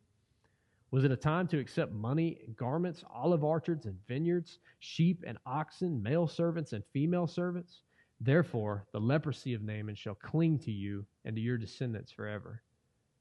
[0.92, 6.04] Was it a time to accept money, garments, olive orchards, and vineyards, sheep and oxen,
[6.04, 7.82] male servants and female servants?
[8.24, 12.62] Therefore, the leprosy of Naaman shall cling to you and to your descendants forever.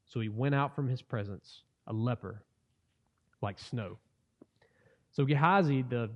[0.07, 2.45] So he went out from his presence, a leper,
[3.41, 3.99] like snow.
[5.11, 6.11] So Gehazi, the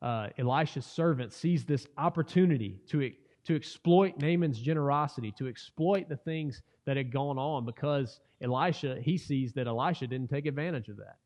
[0.00, 3.10] uh, Elisha's servant, sees this opportunity to,
[3.44, 9.18] to exploit Naaman's generosity, to exploit the things that had gone on because Elisha, he
[9.18, 11.16] sees that Elisha didn't take advantage of that.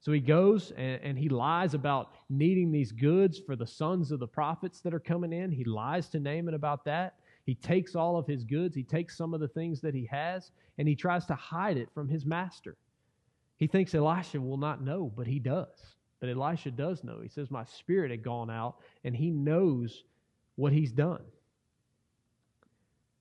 [0.00, 4.18] So he goes and, and, he lies about needing these goods for the sons of
[4.18, 5.50] the prophets that are coming in.
[5.50, 7.16] He lies to Naaman about that.
[7.44, 10.52] He takes all of his goods, he takes some of the things that he has,
[10.78, 12.76] and he tries to hide it from his master.
[13.56, 15.96] He thinks Elisha will not know, but he does.
[16.20, 17.20] But Elisha does know.
[17.22, 20.04] He says, My spirit had gone out, and he knows
[20.56, 21.22] what he's done.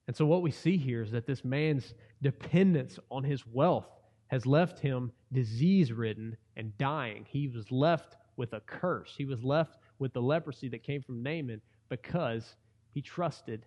[0.08, 3.90] And so, what we see here is that this man's dependence on his wealth
[4.28, 7.26] has left him disease ridden and dying.
[7.28, 9.16] He was left with a curse.
[9.18, 12.58] He was left with the leprosy that came from Naaman because
[12.94, 13.66] he trusted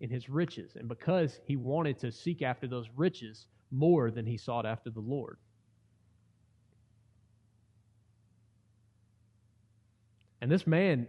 [0.00, 4.38] in his riches and because he wanted to seek after those riches more than he
[4.38, 5.36] sought after the Lord.
[10.40, 11.06] And this man,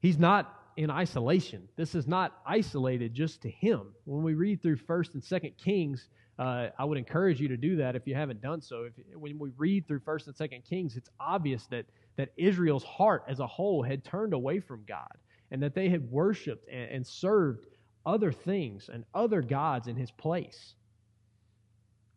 [0.00, 1.66] he's not in isolation.
[1.76, 3.94] This is not isolated just to him.
[4.04, 7.76] When we read through 1st and 2nd Kings, uh, I would encourage you to do
[7.76, 8.84] that if you haven't done so.
[8.84, 13.24] If, when we read through 1st and 2nd Kings, it's obvious that, that Israel's heart
[13.28, 15.12] as a whole had turned away from God
[15.50, 17.66] and that they had worshiped and, and served
[18.04, 20.74] other things and other gods in his place.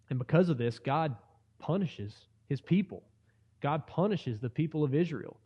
[0.10, 1.16] And because of this, God
[1.60, 2.16] punishes
[2.50, 3.04] his people.
[3.62, 5.40] God punishes the people of Israel.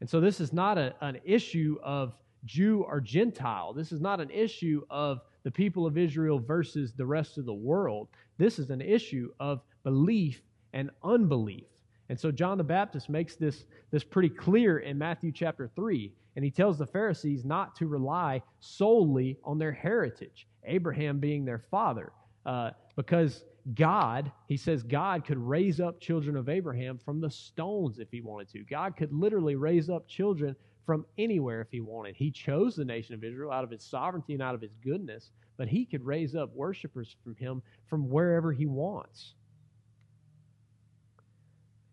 [0.00, 3.72] And so this is not a, an issue of Jew or Gentile.
[3.72, 7.52] This is not an issue of the people of Israel versus the rest of the
[7.52, 8.08] world.
[8.38, 11.64] This is an issue of belief and unbelief.
[12.08, 16.12] And so John the Baptist makes this, this pretty clear in Matthew chapter 3.
[16.36, 21.62] And he tells the Pharisees not to rely solely on their heritage, Abraham being their
[21.70, 22.12] father,
[22.46, 27.98] uh, because God, he says, God could raise up children of Abraham from the stones
[27.98, 28.64] if he wanted to.
[28.64, 32.16] God could literally raise up children from anywhere if he wanted.
[32.16, 35.30] He chose the nation of Israel out of his sovereignty and out of his goodness,
[35.56, 39.34] but he could raise up worshipers from him from wherever he wants.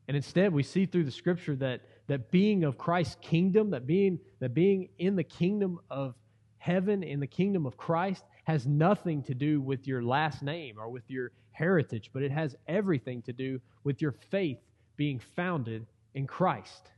[0.07, 4.19] And instead, we see through the scripture that, that being of Christ's kingdom, that being,
[4.39, 6.15] that being in the kingdom of
[6.57, 10.89] heaven, in the kingdom of Christ, has nothing to do with your last name or
[10.89, 14.57] with your heritage, but it has everything to do with your faith
[14.95, 15.85] being founded
[16.15, 16.89] in Christ,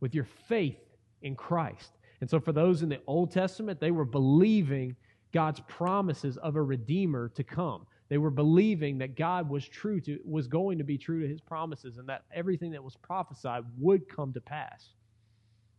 [0.00, 0.83] with your faith
[1.24, 1.98] in Christ.
[2.20, 4.94] And so, for those in the Old Testament, they were believing
[5.32, 7.86] God's promises of a Redeemer to come.
[8.08, 11.40] They were believing that God was true to was going to be true to his
[11.40, 14.90] promises and that everything that was prophesied would come to pass.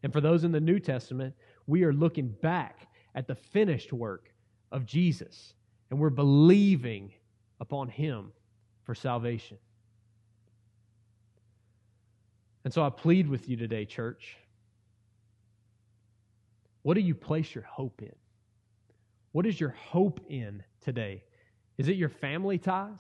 [0.03, 1.33] And for those in the New Testament,
[1.67, 4.33] we are looking back at the finished work
[4.71, 5.53] of Jesus
[5.89, 7.13] and we're believing
[7.59, 8.31] upon him
[8.83, 9.57] for salvation.
[12.65, 14.37] And so I plead with you today, church.
[16.85, 18.13] What do you place your hope in?
[19.31, 21.23] What is your hope in today?
[21.79, 22.99] Is it your family ties?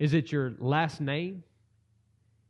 [0.00, 1.44] Is it your last name?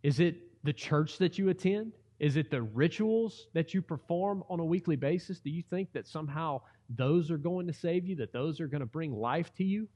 [0.02, 1.92] Is it the church that you attend?
[2.18, 5.40] Is it the rituals that you perform on a weekly basis?
[5.40, 8.80] Do you think that somehow those are going to save you, that those are going
[8.80, 9.88] to bring life to you?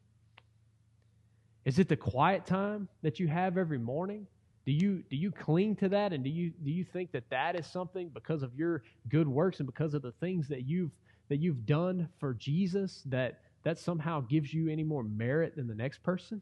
[1.65, 4.27] Is it the quiet time that you have every morning?
[4.67, 7.59] Do you do you cling to that and do you do you think that that
[7.59, 10.91] is something because of your good works and because of the things that you've
[11.29, 15.75] that you've done for Jesus that that somehow gives you any more merit than the
[15.75, 16.41] next person?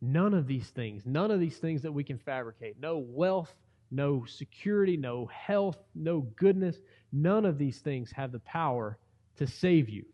[0.00, 3.52] None of these things, none of these things that we can fabricate, no wealth,
[3.90, 6.76] no security, no health, no goodness,
[7.12, 8.98] none of these things have the power
[9.36, 10.04] to save you.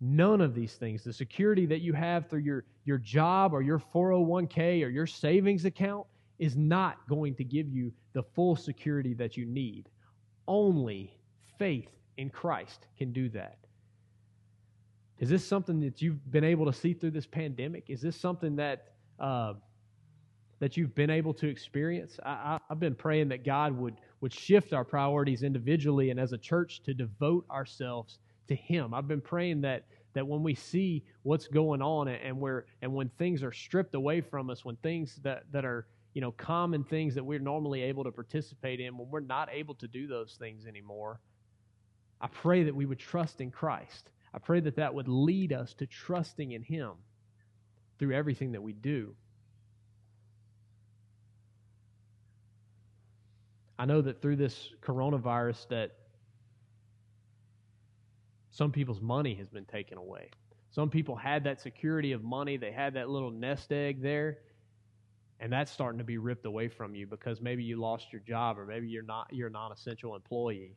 [0.00, 3.78] None of these things, the security that you have through your, your job or your
[3.78, 6.06] 401k or your savings account,
[6.38, 9.90] is not going to give you the full security that you need.
[10.48, 11.12] Only
[11.58, 13.58] faith in Christ can do that.
[15.18, 17.84] Is this something that you've been able to see through this pandemic?
[17.88, 18.86] Is this something that
[19.18, 19.52] uh,
[20.60, 22.18] that you've been able to experience?
[22.24, 26.38] I, have been praying that God would would shift our priorities individually and as a
[26.38, 28.18] church to devote ourselves
[28.50, 28.92] to Him.
[28.92, 33.08] I've been praying that that when we see what's going on and where and when
[33.10, 37.14] things are stripped away from us, when things that, that are you know common things
[37.14, 40.66] that we're normally able to participate in, when we're not able to do those things
[40.66, 41.20] anymore,
[42.20, 44.10] I pray that we would trust in Christ.
[44.34, 46.92] I pray that that would lead us to trusting in Him
[47.98, 49.14] through everything that we do.
[53.78, 55.92] I know that through this coronavirus that
[58.60, 60.28] some people's money has been taken away.
[60.68, 64.36] Some people had that security of money, they had that little nest egg there,
[65.40, 68.58] and that's starting to be ripped away from you because maybe you lost your job
[68.58, 70.76] or maybe you're not you're a non-essential employee.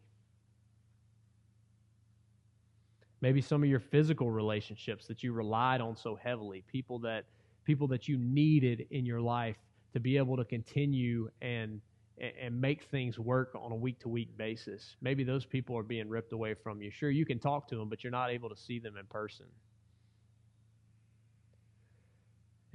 [3.20, 7.26] Maybe some of your physical relationships that you relied on so heavily, people that
[7.66, 9.58] people that you needed in your life
[9.92, 11.82] to be able to continue and
[12.18, 14.96] and make things work on a week to week basis.
[15.02, 16.92] Maybe those people are being ripped away from you.
[16.92, 19.46] Sure, you can talk to them, but you're not able to see them in person.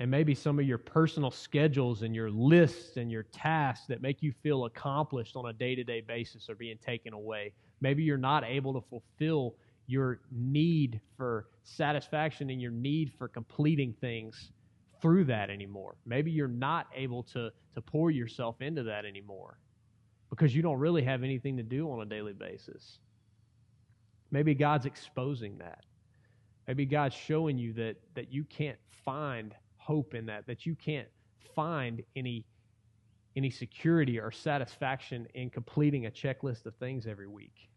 [0.01, 4.22] And maybe some of your personal schedules and your lists and your tasks that make
[4.22, 7.53] you feel accomplished on a day to day basis are being taken away.
[7.80, 9.55] Maybe you're not able to fulfill
[9.89, 14.53] your need for satisfaction and your need for completing things
[15.01, 15.96] through that anymore.
[16.05, 19.59] Maybe you're not able to, to pour yourself into that anymore
[20.30, 22.99] because you don't really have anything to do on a daily basis.
[24.30, 25.84] Maybe God's exposing that.
[26.66, 31.09] Maybe God's showing you that, that you can't find hope in that, that you can't
[31.55, 32.44] find any,
[33.36, 37.70] any security or satisfaction in completing a checklist of things every week.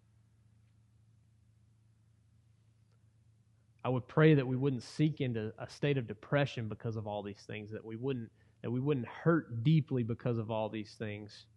[3.83, 7.23] I would pray that we wouldn't sink into a state of depression because of all
[7.23, 8.29] these things, that we wouldn't
[8.61, 11.47] that we wouldn't hurt deeply because of all these things,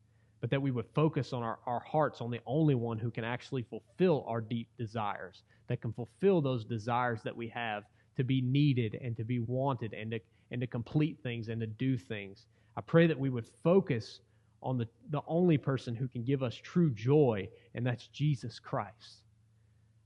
[0.41, 3.25] but that we would focus on our, our hearts on the only one who can
[3.25, 7.85] actually fulfill our deep desires, that can fulfill those desires that we have
[8.17, 10.21] to be needed and to be wanted and to
[10.51, 12.47] and to complete things and to do things.
[12.77, 14.21] I pray that we would focus
[14.63, 19.23] on the, the only person who can give us true joy, and that's Jesus Christ.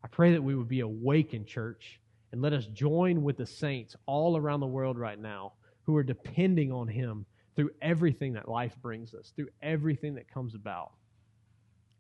[0.03, 1.98] I pray that we would be awakened, church,
[2.33, 5.53] and let us join with the saints all around the world right now
[5.83, 7.25] who are depending on Him
[7.57, 10.93] through everything that life brings us, through everything that comes about.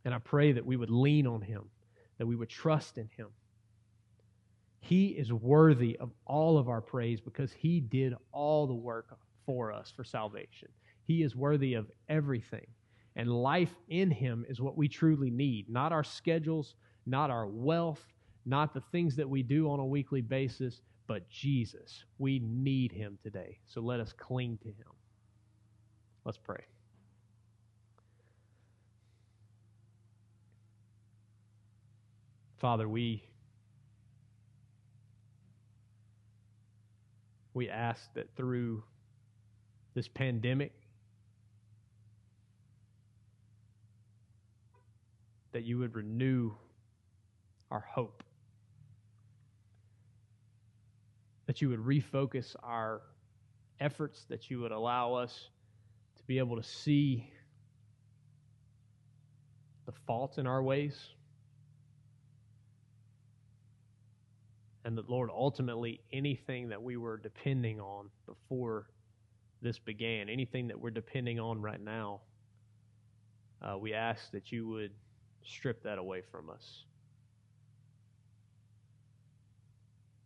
[0.04, 1.64] And I pray that we would lean on Him,
[2.18, 3.28] that we would trust in Him.
[4.80, 9.72] He is worthy of all of our praise because He did all the work for
[9.72, 10.68] us for salvation.
[11.04, 12.66] He is worthy of everything.
[13.16, 16.74] And life in Him is what we truly need, not our schedules,
[17.06, 18.06] not our wealth,
[18.48, 22.04] not the things that we do on a weekly basis, but Jesus.
[22.18, 23.58] We need him today.
[23.66, 24.92] So let us cling to him.
[26.24, 26.64] Let's pray.
[32.56, 33.22] Father, we
[37.54, 38.82] we ask that through
[39.94, 40.72] this pandemic
[45.52, 46.52] that you would renew
[47.70, 48.22] our hope
[51.48, 53.00] that you would refocus our
[53.80, 55.48] efforts, that you would allow us
[56.14, 57.32] to be able to see
[59.86, 61.08] the faults in our ways.
[64.84, 68.90] And that, Lord, ultimately, anything that we were depending on before
[69.62, 72.20] this began, anything that we're depending on right now,
[73.62, 74.92] uh, we ask that you would
[75.42, 76.84] strip that away from us.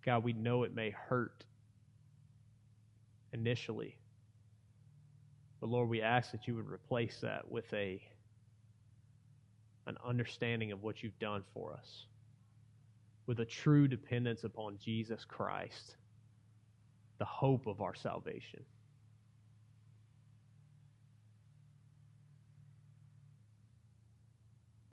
[0.04, 1.44] God, we know it may hurt
[3.32, 3.96] initially.
[5.60, 8.02] But Lord, we ask that you would replace that with a
[9.86, 12.06] an understanding of what you've done for us,
[13.26, 15.96] with a true dependence upon Jesus Christ,
[17.18, 18.64] the hope of our salvation.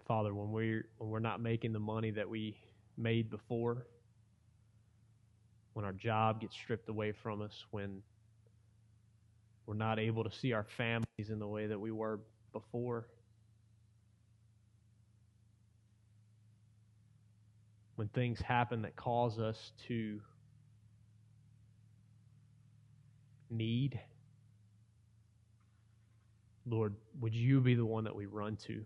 [0.07, 2.57] Father, when we're when we're not making the money that we
[2.97, 3.85] made before,
[5.73, 8.01] when our job gets stripped away from us, when
[9.65, 12.19] we're not able to see our families in the way that we were
[12.53, 13.05] before.
[17.95, 20.21] When things happen that cause us to
[23.51, 23.99] need,
[26.65, 28.83] Lord, would you be the one that we run to?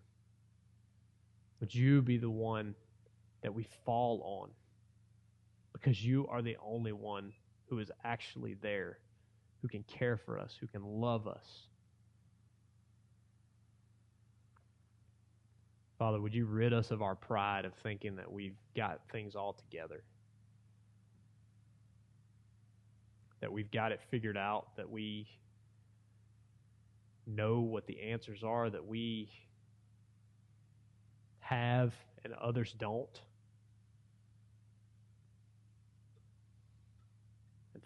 [1.60, 2.76] Would you be the one
[3.42, 4.50] that we fall on?
[5.84, 7.34] Because you are the only one
[7.66, 9.00] who is actually there,
[9.62, 11.68] who can care for us, who can love us.
[16.00, 19.54] Father, would you rid us of our pride of thinking that we've got things all
[19.54, 20.04] together?
[23.42, 25.28] That we've got it figured out, that we
[27.28, 29.30] know what the answers are, that we
[31.40, 33.20] have and others don't.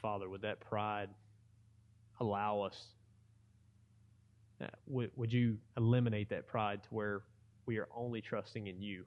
[0.01, 1.09] Father, would that pride
[2.19, 2.87] allow us?
[4.61, 7.21] Uh, would, would you eliminate that pride to where
[7.65, 9.03] we are only trusting in you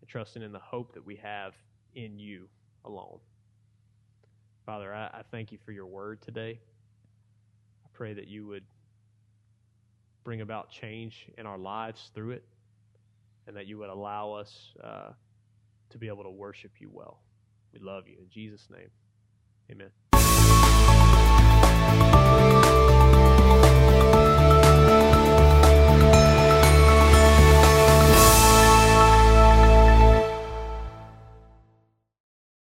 [0.00, 1.54] and trusting in the hope that we have
[1.94, 2.48] in you
[2.84, 3.18] alone?
[4.64, 6.60] Father, I, I thank you for your word today.
[7.84, 8.64] I pray that you would
[10.24, 12.44] bring about change in our lives through it
[13.46, 15.10] and that you would allow us uh,
[15.90, 17.20] to be able to worship you well.
[17.72, 18.16] We love you.
[18.18, 18.90] In Jesus' name,
[19.72, 20.01] amen.